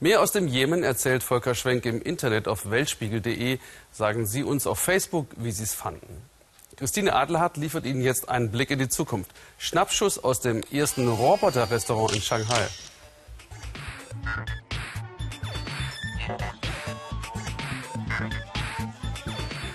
Mehr 0.00 0.22
aus 0.22 0.32
dem 0.32 0.48
Jemen 0.48 0.82
erzählt 0.82 1.22
Volker 1.22 1.54
Schwenk 1.54 1.84
im 1.84 2.00
Internet 2.00 2.48
auf 2.48 2.70
weltspiegel.de. 2.70 3.58
Sagen 3.92 4.24
Sie 4.24 4.42
uns 4.42 4.66
auf 4.66 4.78
Facebook, 4.78 5.26
wie 5.36 5.52
Sie 5.52 5.64
es 5.64 5.74
fanden. 5.74 6.22
Christine 6.78 7.14
Adelhardt 7.14 7.58
liefert 7.58 7.84
Ihnen 7.84 8.00
jetzt 8.00 8.30
einen 8.30 8.50
Blick 8.50 8.70
in 8.70 8.78
die 8.78 8.88
Zukunft. 8.88 9.30
Schnappschuss 9.58 10.24
aus 10.24 10.40
dem 10.40 10.62
ersten 10.72 11.06
Roboter-Restaurant 11.06 12.14
in 12.14 12.22
Shanghai. 12.22 12.66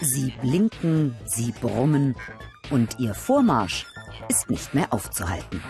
Sie 0.02 0.34
blinken, 0.42 1.16
sie 1.28 1.52
brummen 1.52 2.16
und 2.72 3.00
ihr 3.00 3.14
Vormarsch 3.14 3.86
ist 4.30 4.50
nicht 4.50 4.74
mehr 4.74 4.88
aufzuhalten. 4.92 5.64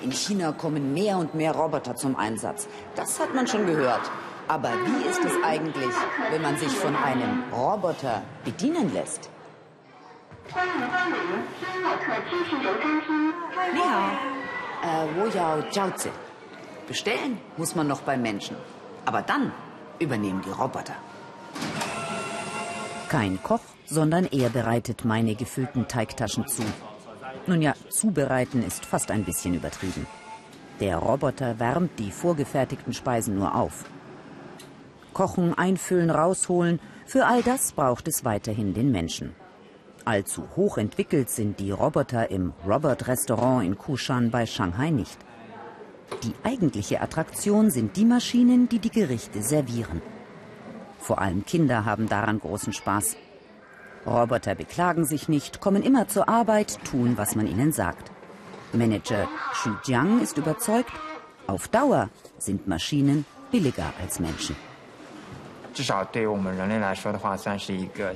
In 0.00 0.12
China 0.12 0.52
kommen 0.52 0.94
mehr 0.94 1.16
und 1.16 1.34
mehr 1.34 1.52
Roboter 1.52 1.96
zum 1.96 2.16
Einsatz. 2.16 2.68
Das 2.94 3.18
hat 3.18 3.34
man 3.34 3.46
schon 3.46 3.66
gehört. 3.66 4.10
Aber 4.48 4.70
wie 4.70 5.08
ist 5.08 5.24
es 5.24 5.32
eigentlich, 5.44 5.94
wenn 6.30 6.42
man 6.42 6.56
sich 6.56 6.72
von 6.72 6.94
einem 6.94 7.42
Roboter 7.52 8.22
bedienen 8.44 8.92
lässt? 8.94 9.28
Äh. 14.82 15.32
Bestellen 16.86 17.40
muss 17.56 17.74
man 17.74 17.88
noch 17.88 18.02
beim 18.02 18.22
Menschen. 18.22 18.56
Aber 19.04 19.22
dann 19.22 19.52
übernehmen 19.98 20.42
die 20.46 20.50
Roboter. 20.50 20.94
Kein 23.08 23.42
Koch, 23.42 23.60
sondern 23.86 24.26
er 24.26 24.50
bereitet 24.50 25.04
meine 25.04 25.34
gefüllten 25.34 25.88
Teigtaschen 25.88 26.46
zu. 26.46 26.62
Nun 27.46 27.62
ja, 27.62 27.74
zubereiten 27.88 28.62
ist 28.64 28.84
fast 28.84 29.10
ein 29.10 29.24
bisschen 29.24 29.54
übertrieben. 29.54 30.06
Der 30.80 30.98
Roboter 30.98 31.58
wärmt 31.58 31.98
die 31.98 32.10
vorgefertigten 32.10 32.92
Speisen 32.92 33.36
nur 33.36 33.54
auf. 33.54 33.84
Kochen, 35.12 35.56
einfüllen, 35.56 36.10
rausholen, 36.10 36.80
für 37.06 37.24
all 37.26 37.42
das 37.42 37.72
braucht 37.72 38.08
es 38.08 38.24
weiterhin 38.24 38.74
den 38.74 38.90
Menschen. 38.90 39.34
Allzu 40.04 40.44
hoch 40.54 40.76
entwickelt 40.76 41.30
sind 41.30 41.58
die 41.58 41.70
Roboter 41.70 42.30
im 42.30 42.52
Robot-Restaurant 42.66 43.64
in 43.64 43.78
Kushan 43.78 44.30
bei 44.30 44.44
Shanghai 44.44 44.90
nicht. 44.90 45.18
Die 46.22 46.34
eigentliche 46.44 47.00
Attraktion 47.00 47.70
sind 47.70 47.96
die 47.96 48.04
Maschinen, 48.04 48.68
die 48.68 48.78
die 48.78 48.90
Gerichte 48.90 49.42
servieren. 49.42 50.02
Vor 50.98 51.20
allem 51.20 51.44
Kinder 51.44 51.84
haben 51.84 52.08
daran 52.08 52.38
großen 52.38 52.72
Spaß. 52.72 53.16
Roboter 54.06 54.54
beklagen 54.54 55.04
sich 55.04 55.28
nicht, 55.28 55.60
kommen 55.60 55.82
immer 55.82 56.08
zur 56.08 56.28
Arbeit, 56.28 56.78
tun, 56.84 57.14
was 57.16 57.34
man 57.34 57.46
ihnen 57.46 57.72
sagt. 57.72 58.10
Manager 58.72 59.28
Xu 59.52 59.70
Jiang 59.84 60.20
ist 60.20 60.38
überzeugt, 60.38 60.92
auf 61.46 61.68
Dauer 61.68 62.10
sind 62.38 62.66
Maschinen 62.66 63.24
billiger 63.50 63.92
als 64.00 64.20
Menschen. 64.20 64.56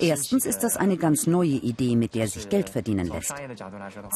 Erstens 0.00 0.46
ist 0.46 0.61
das 0.61 0.76
eine 0.79 0.96
ganz 0.96 1.26
neue 1.26 1.48
Idee, 1.48 1.94
mit 1.94 2.14
der 2.14 2.26
sich 2.26 2.48
Geld 2.48 2.70
verdienen 2.70 3.09
lässt. 3.09 3.35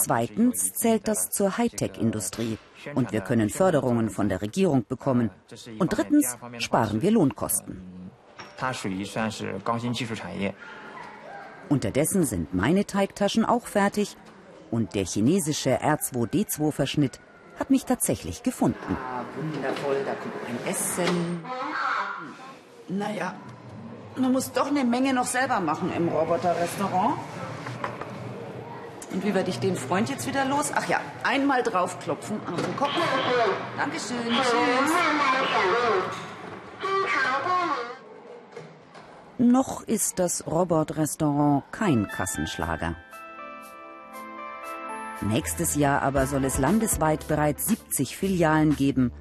Zweitens 0.03 0.73
zählt 0.73 1.07
das 1.07 1.31
zur 1.31 1.59
Hightech-Industrie 1.59 2.57
und 2.95 3.13
wir 3.13 3.21
können 3.21 3.51
Förderungen 3.51 4.09
von 4.09 4.31
der 4.31 4.41
Regierung 4.41 4.87
bekommen. 4.89 5.31
Und 5.79 5.89
drittens 5.95 6.39
sparen 6.59 7.03
wir 7.03 7.11
Lohnkosten. 7.11 7.83
Unterdessen 11.69 12.25
sind 12.25 12.55
meine 12.55 12.85
Teigtaschen 12.87 13.45
auch 13.45 13.67
fertig 13.67 14.17
und 14.71 14.95
der 14.95 15.05
chinesische 15.05 15.81
R2D2-Verschnitt 15.83 17.21
hat 17.59 17.71
mich 17.71 17.85
tatsächlich 17.85 18.43
gefunden. 18.43 18.97
Ah, 18.97 19.25
wundervoll, 19.37 19.97
da 20.05 20.15
kommt 20.15 20.35
ein 20.49 20.71
Essen. 20.71 21.45
Naja, 22.89 23.35
man 24.17 24.33
muss 24.33 24.53
doch 24.53 24.67
eine 24.67 24.85
Menge 24.85 25.15
noch 25.15 25.27
selber 25.27 25.61
machen 25.61 25.93
im 25.97 26.09
Roboterrestaurant. 26.09 27.15
Und 29.13 29.25
wie 29.25 29.33
werde 29.33 29.49
ich 29.51 29.61
den 29.61 29.77
Freund 29.77 30.11
jetzt 30.11 30.27
wieder 30.27 30.45
los? 30.45 30.73
Ach 30.75 30.89
ja, 30.89 31.01
einmal 31.23 31.63
draufklopfen 31.63 32.41
auf 32.53 32.61
den 32.61 32.77
Kopf. 32.77 32.91
Dankeschön, 33.77 34.19
tschüss. 34.27 34.93
Noch 39.39 39.83
ist 39.83 40.21
das 40.21 40.47
Robot-Restaurant 40.47 41.65
kein 41.73 42.07
Kassenschlager. 42.07 42.95
Nächstes 45.23 45.75
Jahr 45.75 46.03
aber 46.03 46.27
soll 46.27 46.45
es 46.45 46.59
landesweit 46.59 47.27
bereits 47.27 47.67
70 47.67 48.17
Filialen 48.17 48.77
geben, 48.77 49.13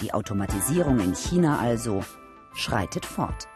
Die 0.00 0.14
Automatisierung 0.14 1.00
in 1.00 1.14
China 1.16 1.58
also 1.58 2.04
schreitet 2.54 3.04
fort. 3.04 3.48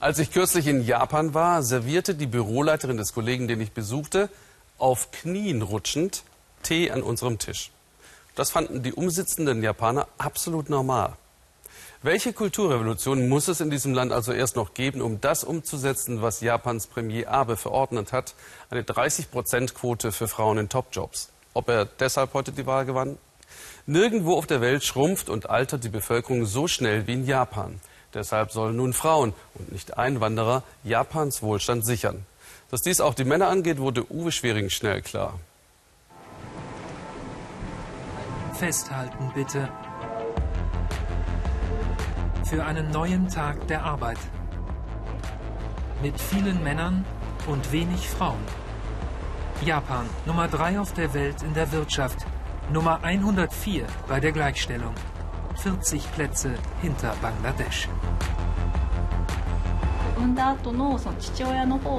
Als 0.00 0.18
ich 0.18 0.32
kürzlich 0.32 0.66
in 0.66 0.82
Japan 0.82 1.34
war, 1.34 1.62
servierte 1.62 2.14
die 2.14 2.26
Büroleiterin 2.26 2.96
des 2.96 3.12
Kollegen, 3.12 3.48
den 3.48 3.60
ich 3.60 3.72
besuchte, 3.72 4.30
auf 4.78 5.10
Knien 5.10 5.60
rutschend 5.60 6.24
Tee 6.62 6.90
an 6.90 7.02
unserem 7.02 7.38
Tisch. 7.38 7.70
Das 8.34 8.50
fanden 8.50 8.82
die 8.82 8.94
umsitzenden 8.94 9.62
Japaner 9.62 10.08
absolut 10.16 10.70
normal. 10.70 11.14
Welche 12.04 12.34
Kulturrevolution 12.34 13.30
muss 13.30 13.48
es 13.48 13.62
in 13.62 13.70
diesem 13.70 13.94
Land 13.94 14.12
also 14.12 14.30
erst 14.32 14.56
noch 14.56 14.74
geben, 14.74 15.00
um 15.00 15.22
das 15.22 15.42
umzusetzen, 15.42 16.20
was 16.20 16.42
Japans 16.42 16.86
Premier 16.86 17.30
Abe 17.30 17.56
verordnet 17.56 18.12
hat, 18.12 18.34
eine 18.68 18.82
30-Prozent-Quote 18.82 20.12
für 20.12 20.28
Frauen 20.28 20.58
in 20.58 20.68
Topjobs? 20.68 21.30
Ob 21.54 21.70
er 21.70 21.86
deshalb 21.86 22.34
heute 22.34 22.52
die 22.52 22.66
Wahl 22.66 22.84
gewann? 22.84 23.16
Nirgendwo 23.86 24.36
auf 24.36 24.46
der 24.46 24.60
Welt 24.60 24.84
schrumpft 24.84 25.30
und 25.30 25.48
altert 25.48 25.82
die 25.82 25.88
Bevölkerung 25.88 26.44
so 26.44 26.68
schnell 26.68 27.06
wie 27.06 27.14
in 27.14 27.24
Japan. 27.24 27.80
Deshalb 28.12 28.52
sollen 28.52 28.76
nun 28.76 28.92
Frauen 28.92 29.32
und 29.54 29.72
nicht 29.72 29.96
Einwanderer 29.96 30.62
Japans 30.82 31.40
Wohlstand 31.40 31.86
sichern. 31.86 32.26
Dass 32.70 32.82
dies 32.82 33.00
auch 33.00 33.14
die 33.14 33.24
Männer 33.24 33.48
angeht, 33.48 33.78
wurde 33.78 34.04
Uwe 34.12 34.30
Schwering 34.30 34.68
schnell 34.68 35.00
klar. 35.00 35.40
Festhalten 38.52 39.32
bitte. 39.34 39.70
Für 42.54 42.64
einen 42.64 42.92
neuen 42.92 43.26
Tag 43.26 43.66
der 43.66 43.82
Arbeit. 43.82 44.18
Mit 46.00 46.20
vielen 46.20 46.62
Männern 46.62 47.04
und 47.48 47.72
wenig 47.72 48.08
Frauen. 48.08 48.38
Japan, 49.64 50.06
Nummer 50.24 50.46
3 50.46 50.78
auf 50.78 50.92
der 50.92 51.12
Welt 51.14 51.42
in 51.42 51.52
der 51.54 51.72
Wirtschaft, 51.72 52.24
Nummer 52.72 53.02
104 53.02 53.88
bei 54.06 54.20
der 54.20 54.30
Gleichstellung. 54.30 54.94
40 55.56 56.12
Plätze 56.12 56.54
hinter 56.80 57.16
Bangladesch. 57.20 57.88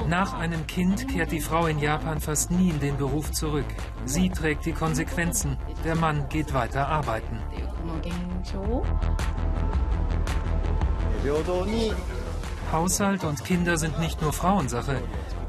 Nach 0.07 0.33
einem 0.35 0.67
Kind 0.67 1.09
kehrt 1.09 1.33
die 1.33 1.41
Frau 1.41 1.65
in 1.65 1.79
Japan 1.79 2.21
fast 2.21 2.49
nie 2.49 2.69
in 2.69 2.79
den 2.79 2.95
Beruf 2.95 3.33
zurück. 3.33 3.65
Sie 4.05 4.29
trägt 4.29 4.65
die 4.65 4.71
Konsequenzen. 4.71 5.57
Der 5.83 5.97
Mann 5.97 6.29
geht 6.29 6.53
weiter 6.53 6.87
arbeiten. 6.87 7.39
Haushalt 12.71 13.23
und 13.23 13.43
Kinder 13.43 13.77
sind 13.77 13.99
nicht 13.99 14.21
nur 14.21 14.31
Frauensache. 14.31 15.01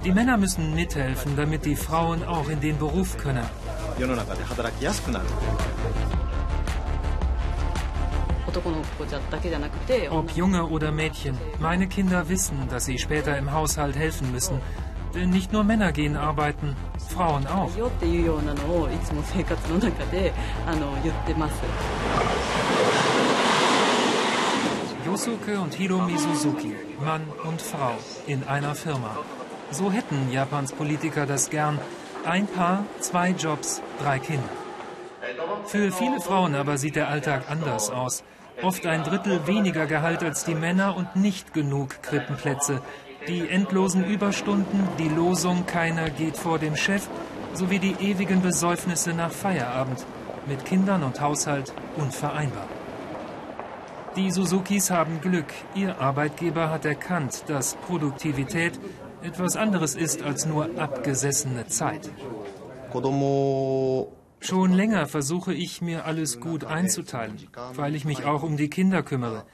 Die 0.05 0.13
Männer 0.13 0.39
müssen 0.39 0.75
mithelfen, 0.75 1.37
damit 1.37 1.67
die 1.67 1.77
Frauen 1.77 2.25
auch 2.25 2.49
in 2.49 2.61
den 2.61 2.79
Beruf 2.79 3.19
können. 3.19 3.45
Ob 10.11 10.31
Junge 10.31 10.67
oder 10.67 10.93
Mädchen, 10.93 11.37
meine 11.59 11.89
Kinder 11.89 12.27
wissen, 12.31 12.69
dass 12.71 12.87
sie 12.87 12.99
später 12.99 13.37
im 13.37 13.53
Haushalt 13.53 13.97
helfen 13.97 14.33
müssen. 14.33 14.61
Denn 15.15 15.29
nicht 15.31 15.53
nur 15.53 15.63
Männer 15.63 15.93
gehen 15.93 16.17
arbeiten, 16.17 16.75
Frauen 17.09 17.47
auch. 17.47 17.71
Yosuke 25.17 25.59
und 25.59 25.73
Hiromi 25.73 26.19
Suzuki, 26.19 26.75
Mann 27.03 27.23
und 27.49 27.63
Frau, 27.63 27.95
in 28.27 28.45
einer 28.45 28.75
Firma. 28.75 29.17
So 29.71 29.91
hätten 29.91 30.31
Japans 30.31 30.75
Politiker 30.75 31.25
das 31.25 31.49
gern. 31.49 31.79
Ein 32.27 32.47
Paar, 32.47 32.85
zwei 33.01 33.31
Jobs, 33.31 33.81
drei 34.03 34.19
Kinder. 34.19 34.51
Für 35.65 35.91
viele 35.91 36.21
Frauen 36.21 36.55
aber 36.55 36.77
sieht 36.77 36.97
der 36.97 37.09
Alltag 37.09 37.45
anders 37.49 37.89
aus. 37.89 38.25
Oft 38.61 38.85
ein 38.85 39.05
Drittel 39.05 39.47
weniger 39.47 39.87
Gehalt 39.87 40.23
als 40.23 40.45
die 40.45 40.55
Männer 40.55 40.95
und 40.95 41.17
nicht 41.17 41.55
genug 41.55 42.03
Krippenplätze. 42.03 42.83
Die 43.27 43.49
endlosen 43.49 44.05
Überstunden, 44.05 44.87
die 44.99 45.09
Losung 45.09 45.65
Keiner 45.65 46.11
geht 46.11 46.37
vor 46.37 46.59
dem 46.59 46.77
Chef, 46.77 47.09
sowie 47.55 47.79
die 47.79 47.97
ewigen 48.01 48.43
Besäufnisse 48.43 49.15
nach 49.15 49.33
Feierabend. 49.33 50.05
Mit 50.47 50.67
Kindern 50.67 51.03
und 51.05 51.23
Haushalt 51.23 51.73
unvereinbar. 51.97 52.69
Die 54.17 54.31
Suzukis 54.31 54.91
haben 54.91 55.21
Glück. 55.21 55.53
Ihr 55.75 56.01
Arbeitgeber 56.01 56.71
hat 56.71 56.87
erkannt, 56.87 57.45
dass 57.49 57.75
Produktivität 57.75 58.81
etwas 59.23 59.57
anderes 59.57 59.95
ist 59.95 60.23
als 60.23 60.47
nur 60.47 60.71
abgesessene 60.79 61.67
Zeit. 61.67 62.11
Schon 64.41 64.73
länger 64.73 65.07
versuche 65.07 65.53
ich 65.53 65.83
mir 65.83 66.07
alles 66.07 66.41
gut 66.41 66.65
einzuteilen, 66.65 67.37
weil 67.75 67.95
ich 67.95 68.07
mich 68.07 68.25
auch 68.25 68.43
um 68.43 68.57
die 68.57 68.71
Kinder 68.71 69.03
kümmere. 69.03 69.45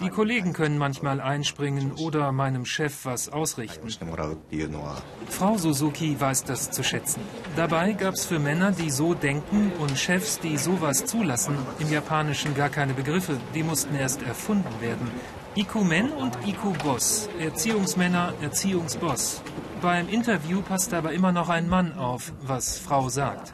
Die 0.00 0.10
Kollegen 0.10 0.52
können 0.52 0.78
manchmal 0.78 1.20
einspringen 1.20 1.92
oder 1.92 2.30
meinem 2.30 2.64
Chef 2.64 3.04
was 3.04 3.28
ausrichten. 3.28 3.88
Frau 5.28 5.58
Suzuki 5.58 6.20
weiß 6.20 6.44
das 6.44 6.70
zu 6.70 6.84
schätzen. 6.84 7.20
Dabei 7.56 7.92
gab 7.92 8.14
es 8.14 8.24
für 8.24 8.38
Männer, 8.38 8.70
die 8.70 8.90
so 8.90 9.14
denken 9.14 9.72
und 9.80 9.98
Chefs, 9.98 10.38
die 10.38 10.56
sowas 10.56 11.04
zulassen, 11.04 11.56
im 11.80 11.90
Japanischen 11.90 12.54
gar 12.54 12.68
keine 12.68 12.94
Begriffe. 12.94 13.38
Die 13.54 13.64
mussten 13.64 13.96
erst 13.96 14.22
erfunden 14.22 14.80
werden. 14.80 15.10
IQ-Men 15.56 16.12
und 16.12 16.38
IQ-Boss. 16.46 17.28
Erziehungsmänner, 17.40 18.34
Erziehungsboss. 18.40 19.42
Beim 19.80 20.08
Interview 20.08 20.62
passt 20.62 20.94
aber 20.94 21.12
immer 21.12 21.32
noch 21.32 21.48
ein 21.48 21.68
Mann 21.68 21.98
auf, 21.98 22.32
was 22.40 22.78
Frau 22.78 23.08
sagt. 23.08 23.52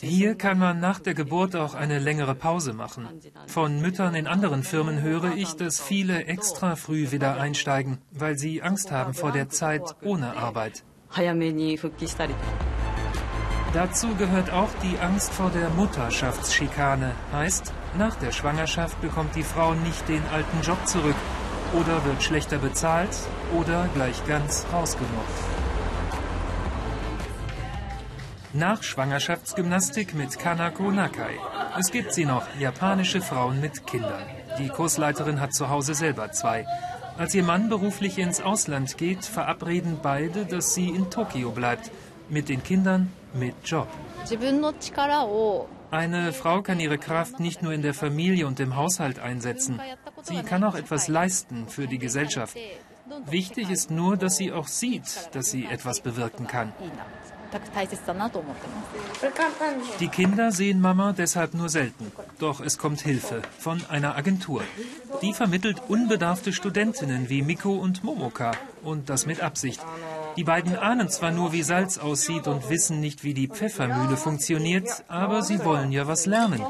Hier 0.00 0.34
kann 0.34 0.58
man 0.58 0.80
nach 0.80 1.00
der 1.00 1.14
Geburt 1.14 1.56
auch 1.56 1.74
eine 1.74 1.98
längere 1.98 2.34
Pause 2.34 2.72
machen. 2.72 3.08
Von 3.46 3.80
Müttern 3.80 4.14
in 4.14 4.26
anderen 4.26 4.62
Firmen 4.62 5.02
höre 5.02 5.34
ich, 5.36 5.54
dass 5.54 5.80
viele 5.80 6.24
extra 6.24 6.76
früh 6.76 7.10
wieder 7.10 7.38
einsteigen, 7.38 7.98
weil 8.10 8.36
sie 8.36 8.62
Angst 8.62 8.90
haben 8.90 9.14
vor 9.14 9.32
der 9.32 9.48
Zeit 9.48 9.82
ohne 10.02 10.36
Arbeit. 10.36 10.84
Dazu 13.72 14.14
gehört 14.16 14.50
auch 14.50 14.70
die 14.82 14.98
Angst 14.98 15.32
vor 15.32 15.50
der 15.50 15.68
Mutterschaftsschikane. 15.70 17.12
Heißt, 17.32 17.72
nach 17.98 18.16
der 18.16 18.32
Schwangerschaft 18.32 19.00
bekommt 19.00 19.36
die 19.36 19.42
Frau 19.42 19.74
nicht 19.74 20.08
den 20.08 20.22
alten 20.32 20.62
Job 20.62 20.78
zurück 20.86 21.16
oder 21.72 22.04
wird 22.04 22.22
schlechter 22.22 22.58
bezahlt 22.58 23.10
oder 23.54 23.88
gleich 23.94 24.24
ganz 24.26 24.64
rausgemobbt. 24.72 25.55
Nach 28.56 28.82
Schwangerschaftsgymnastik 28.82 30.14
mit 30.14 30.38
Kanako 30.38 30.90
Nakai. 30.90 31.38
Es 31.78 31.92
gibt 31.92 32.14
sie 32.14 32.24
noch, 32.24 32.46
japanische 32.58 33.20
Frauen 33.20 33.60
mit 33.60 33.86
Kindern. 33.86 34.22
Die 34.58 34.68
Kursleiterin 34.68 35.42
hat 35.42 35.52
zu 35.52 35.68
Hause 35.68 35.94
selber 35.94 36.32
zwei. 36.32 36.64
Als 37.18 37.34
ihr 37.34 37.42
Mann 37.42 37.68
beruflich 37.68 38.16
ins 38.16 38.40
Ausland 38.40 38.96
geht, 38.96 39.26
verabreden 39.26 39.98
beide, 40.02 40.46
dass 40.46 40.72
sie 40.72 40.88
in 40.88 41.10
Tokio 41.10 41.50
bleibt. 41.50 41.90
Mit 42.30 42.48
den 42.48 42.62
Kindern, 42.62 43.12
mit 43.34 43.54
Job. 43.62 43.88
Eine 45.90 46.32
Frau 46.32 46.62
kann 46.62 46.80
ihre 46.80 46.98
Kraft 46.98 47.38
nicht 47.40 47.62
nur 47.62 47.74
in 47.74 47.82
der 47.82 47.92
Familie 47.92 48.46
und 48.46 48.58
im 48.58 48.74
Haushalt 48.74 49.18
einsetzen. 49.18 49.82
Sie 50.22 50.42
kann 50.42 50.64
auch 50.64 50.76
etwas 50.76 51.08
leisten 51.08 51.68
für 51.68 51.86
die 51.86 51.98
Gesellschaft. 51.98 52.56
Wichtig 53.26 53.70
ist 53.70 53.90
nur, 53.90 54.16
dass 54.16 54.36
sie 54.36 54.50
auch 54.50 54.66
sieht, 54.66 55.28
dass 55.32 55.50
sie 55.50 55.66
etwas 55.66 56.00
bewirken 56.00 56.46
kann. 56.46 56.72
Die 60.00 60.08
Kinder 60.08 60.52
sehen 60.52 60.80
Mama 60.80 61.12
deshalb 61.12 61.54
nur 61.54 61.68
selten. 61.68 62.12
Doch 62.38 62.60
es 62.60 62.78
kommt 62.78 63.00
Hilfe 63.00 63.42
von 63.58 63.82
einer 63.88 64.16
Agentur. 64.16 64.62
Die 65.22 65.32
vermittelt 65.32 65.82
unbedarfte 65.88 66.52
Studentinnen 66.52 67.28
wie 67.28 67.42
Miko 67.42 67.74
und 67.74 68.04
Momoka. 68.04 68.52
Und 68.82 69.10
das 69.10 69.26
mit 69.26 69.40
Absicht. 69.40 69.80
Die 70.36 70.44
beiden 70.44 70.76
ahnen 70.76 71.08
zwar 71.08 71.30
nur, 71.30 71.52
wie 71.52 71.62
Salz 71.62 71.96
aussieht 71.96 72.46
und 72.46 72.68
wissen 72.68 73.00
nicht, 73.00 73.24
wie 73.24 73.32
die 73.32 73.48
Pfeffermühle 73.48 74.18
funktioniert, 74.18 75.04
aber 75.08 75.42
sie 75.42 75.64
wollen 75.64 75.92
ja 75.92 76.06
was 76.06 76.26
lernen. 76.26 76.62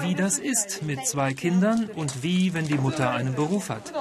Wie 0.00 0.14
das 0.14 0.38
ist 0.38 0.82
mit 0.82 1.06
zwei 1.06 1.34
Kindern 1.34 1.90
und 1.96 2.22
wie, 2.22 2.54
wenn 2.54 2.68
die 2.68 2.78
Mutter 2.78 3.10
einen 3.10 3.34
Beruf 3.34 3.68
hat. 3.68 3.92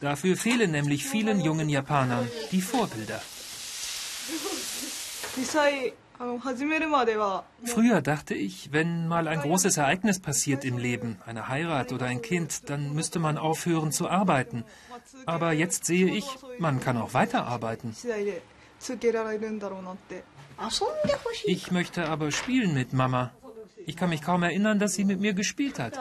Dafür 0.00 0.36
fehlen 0.36 0.72
nämlich 0.72 1.06
vielen 1.06 1.40
jungen 1.40 1.68
Japanern 1.68 2.28
die 2.50 2.60
Vorbilder. 2.60 3.20
Früher 7.64 8.00
dachte 8.00 8.34
ich, 8.34 8.72
wenn 8.72 9.06
mal 9.06 9.28
ein 9.28 9.40
großes 9.40 9.76
Ereignis 9.76 10.18
passiert 10.18 10.64
im 10.64 10.78
Leben, 10.78 11.18
eine 11.26 11.48
Heirat 11.48 11.92
oder 11.92 12.06
ein 12.06 12.22
Kind, 12.22 12.70
dann 12.70 12.94
müsste 12.94 13.18
man 13.18 13.36
aufhören 13.36 13.92
zu 13.92 14.08
arbeiten. 14.08 14.64
Aber 15.26 15.52
jetzt 15.52 15.84
sehe 15.84 16.08
ich, 16.08 16.26
man 16.58 16.80
kann 16.80 16.96
auch 16.96 17.12
weiterarbeiten. 17.12 17.94
Ich 21.44 21.70
möchte 21.70 22.08
aber 22.08 22.32
spielen 22.32 22.72
mit 22.72 22.94
Mama. 22.94 23.32
Ich 23.84 23.96
kann 23.96 24.08
mich 24.08 24.22
kaum 24.22 24.42
erinnern, 24.42 24.78
dass 24.78 24.94
sie 24.94 25.04
mit 25.04 25.20
mir 25.20 25.34
gespielt 25.34 25.78
hat. 25.78 25.98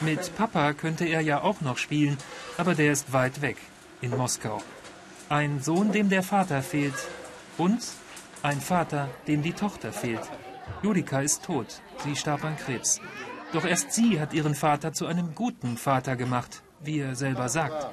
Mit 0.00 0.36
Papa 0.36 0.72
könnte 0.74 1.04
er 1.06 1.20
ja 1.20 1.40
auch 1.40 1.60
noch 1.62 1.78
spielen, 1.78 2.18
aber 2.58 2.74
der 2.74 2.92
ist 2.92 3.12
weit 3.12 3.40
weg, 3.40 3.56
in 4.02 4.16
Moskau. 4.16 4.62
Ein 5.32 5.60
Sohn, 5.60 5.92
dem 5.92 6.10
der 6.10 6.22
Vater 6.22 6.60
fehlt 6.60 7.08
Und 7.56 7.80
ein 8.42 8.60
Vater, 8.60 9.08
dem 9.26 9.40
die 9.42 9.54
Tochter 9.54 9.90
fehlt. 9.90 10.20
Judika 10.82 11.20
ist 11.20 11.42
tot. 11.42 11.80
Sie 12.04 12.16
starb 12.16 12.44
an 12.44 12.58
Krebs. 12.58 13.00
Doch 13.54 13.64
erst 13.64 13.94
sie 13.94 14.20
hat 14.20 14.34
ihren 14.34 14.54
Vater 14.54 14.92
zu 14.92 15.06
einem 15.06 15.34
guten 15.34 15.78
Vater 15.78 16.16
gemacht, 16.16 16.60
wie 16.80 16.98
er 16.98 17.14
selber 17.14 17.48
sagt. 17.48 17.88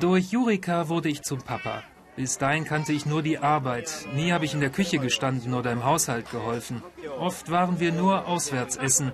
Durch 0.00 0.32
Jurika 0.32 0.88
wurde 0.88 1.08
ich 1.08 1.22
zum 1.22 1.40
Papa. 1.40 1.84
Bis 2.16 2.36
dahin 2.36 2.64
kannte 2.64 2.92
ich 2.92 3.06
nur 3.06 3.22
die 3.22 3.38
Arbeit. 3.38 4.08
Nie 4.12 4.32
habe 4.32 4.44
ich 4.44 4.54
in 4.54 4.60
der 4.60 4.70
Küche 4.70 4.98
gestanden 4.98 5.54
oder 5.54 5.70
im 5.70 5.84
Haushalt 5.84 6.32
geholfen. 6.32 6.82
Oft 7.16 7.48
waren 7.48 7.78
wir 7.78 7.92
nur 7.92 8.26
auswärts 8.26 8.76
essen. 8.76 9.12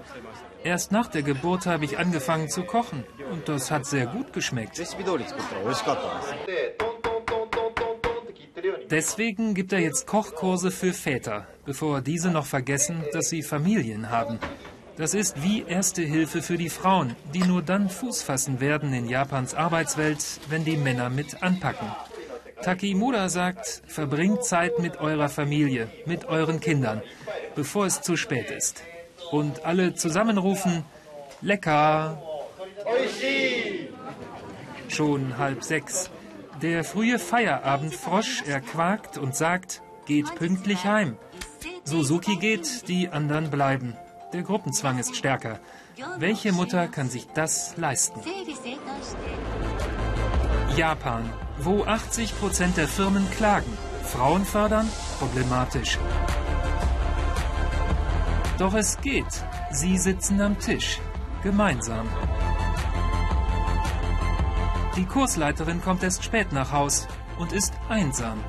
Erst 0.65 0.93
nach 0.93 1.09
der 1.09 1.23
Geburt 1.23 1.67
habe 1.67 1.85
ich 1.85 1.99
angefangen 1.99 2.49
zu 2.49 2.63
kochen. 2.63 3.05
Und 3.31 3.49
das 3.49 3.71
hat 3.71 3.85
sehr 3.85 4.07
gut 4.07 4.33
geschmeckt. 4.33 4.81
Deswegen 8.91 9.55
gibt 9.55 9.73
er 9.73 9.81
jetzt 9.81 10.07
Kochkurse 10.07 10.71
für 10.71 10.95
Väter, 10.95 11.47
bevor 11.67 12.01
diese 12.01 12.31
noch 12.31 12.47
vergessen, 12.47 13.05
dass 13.13 13.29
sie 13.29 13.43
Familien 13.43 14.11
haben. 14.11 14.39
Das 14.97 15.13
ist 15.13 15.43
wie 15.43 15.65
erste 15.65 16.03
Hilfe 16.03 16.41
für 16.41 16.57
die 16.57 16.71
Frauen, 16.71 17.15
die 17.35 17.43
nur 17.43 17.63
dann 17.63 17.91
Fuß 17.91 18.23
fassen 18.23 18.61
werden 18.61 18.93
in 18.95 19.09
Japans 19.09 19.55
Arbeitswelt, 19.55 20.41
wenn 20.49 20.65
die 20.65 20.77
Männer 20.77 21.11
mit 21.11 21.43
anpacken. 21.43 21.89
Takimura 22.63 23.29
sagt, 23.29 23.83
verbringt 23.87 24.45
Zeit 24.45 24.79
mit 24.79 24.99
eurer 24.99 25.29
Familie, 25.29 25.89
mit 26.07 26.25
euren 26.27 26.61
Kindern, 26.61 27.03
bevor 27.55 27.87
es 27.87 28.01
zu 28.01 28.17
spät 28.17 28.51
ist. 28.51 28.83
Und 29.31 29.65
alle 29.65 29.95
zusammenrufen, 29.95 30.85
lecker! 31.41 32.23
Schon 34.89 35.39
halb 35.39 35.65
sechs. 35.65 36.11
Der 36.63 36.85
frühe 36.85 37.19
Feierabendfrosch 37.19 38.43
erquakt 38.43 39.19
und 39.19 39.35
sagt, 39.35 39.83
geht 40.07 40.35
pünktlich 40.37 40.85
heim. 40.85 41.17
Suzuki 41.85 42.37
geht, 42.37 42.89
die 42.89 43.09
anderen 43.09 43.51
bleiben. 43.51 43.97
Der 44.33 44.43
Gruppenzwang 44.43 44.99
ist 44.99 45.17
stärker. 45.17 45.61
Welche 46.19 46.53
Mutter 46.53 46.89
kann 46.89 47.09
sich 47.09 47.27
das 47.35 47.77
leisten? 47.77 48.21
Japan, 50.77 51.31
wo 51.59 51.85
80 51.85 52.39
Prozent 52.39 52.77
der 52.77 52.89
Firmen 52.89 53.31
klagen. 53.31 53.73
Frauen 54.03 54.45
fördern? 54.45 54.89
Problematisch. 55.19 55.99
Doch 58.65 58.73
es 58.73 58.99
geht. 59.03 59.45
Sie 59.73 59.99
sitzen 59.99 60.41
am 60.41 60.59
Tisch. 60.59 60.99
Gemeinsam. 61.43 62.09
Die 64.97 65.05
Kursleiterin 65.05 65.83
kommt 65.83 66.03
erst 66.03 66.25
spät 66.25 66.51
nach 66.51 66.73
Haus 66.73 67.07
und 67.39 67.53
ist 67.53 67.75
einsam. 67.91 68.43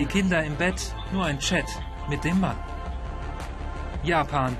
Die 0.00 0.06
Kinder 0.06 0.42
im 0.42 0.56
Bett, 0.56 0.92
nur 1.12 1.24
ein 1.24 1.38
Chat 1.38 1.66
mit 2.08 2.24
dem 2.24 2.40
Mann. 2.40 2.56
Japan, 4.02 4.56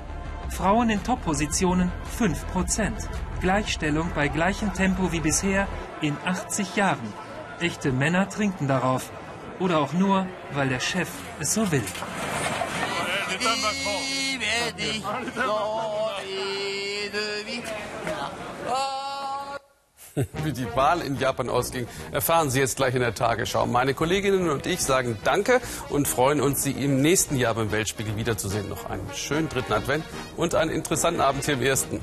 Frauen 0.47 0.89
in 0.89 1.03
Top-Positionen 1.03 1.91
5%. 2.17 2.93
Gleichstellung 3.41 4.09
bei 4.15 4.29
gleichem 4.29 4.71
Tempo 4.71 5.11
wie 5.11 5.19
bisher 5.19 5.67
in 5.99 6.15
80 6.23 6.77
Jahren. 6.77 7.13
Echte 7.59 7.91
Männer 7.91 8.29
trinken 8.29 8.69
darauf. 8.69 9.11
Oder 9.59 9.79
auch 9.79 9.91
nur, 9.91 10.25
weil 10.53 10.69
der 10.69 10.79
Chef 10.79 11.09
es 11.41 11.53
so 11.53 11.69
will. 11.69 11.83
Wie 20.43 20.53
die 20.53 20.65
Wahl 20.75 21.01
in 21.01 21.19
Japan 21.19 21.49
ausging, 21.49 21.87
erfahren 22.11 22.49
Sie 22.49 22.59
jetzt 22.59 22.77
gleich 22.77 22.95
in 22.95 23.01
der 23.01 23.13
Tagesschau. 23.13 23.65
Meine 23.65 23.93
Kolleginnen 23.93 24.49
und 24.49 24.65
ich 24.65 24.81
sagen 24.81 25.17
Danke 25.23 25.59
und 25.89 26.07
freuen 26.07 26.39
uns, 26.39 26.63
Sie 26.63 26.71
im 26.71 27.01
nächsten 27.01 27.37
Jahr 27.37 27.53
beim 27.53 27.71
Weltspiegel 27.71 28.15
wiederzusehen. 28.15 28.69
Noch 28.69 28.89
einen 28.89 29.09
schönen 29.13 29.49
dritten 29.49 29.73
Advent 29.73 30.05
und 30.37 30.55
einen 30.55 30.71
interessanten 30.71 31.19
Abend 31.19 31.43
hier 31.45 31.55
im 31.55 31.61
ersten. 31.61 31.99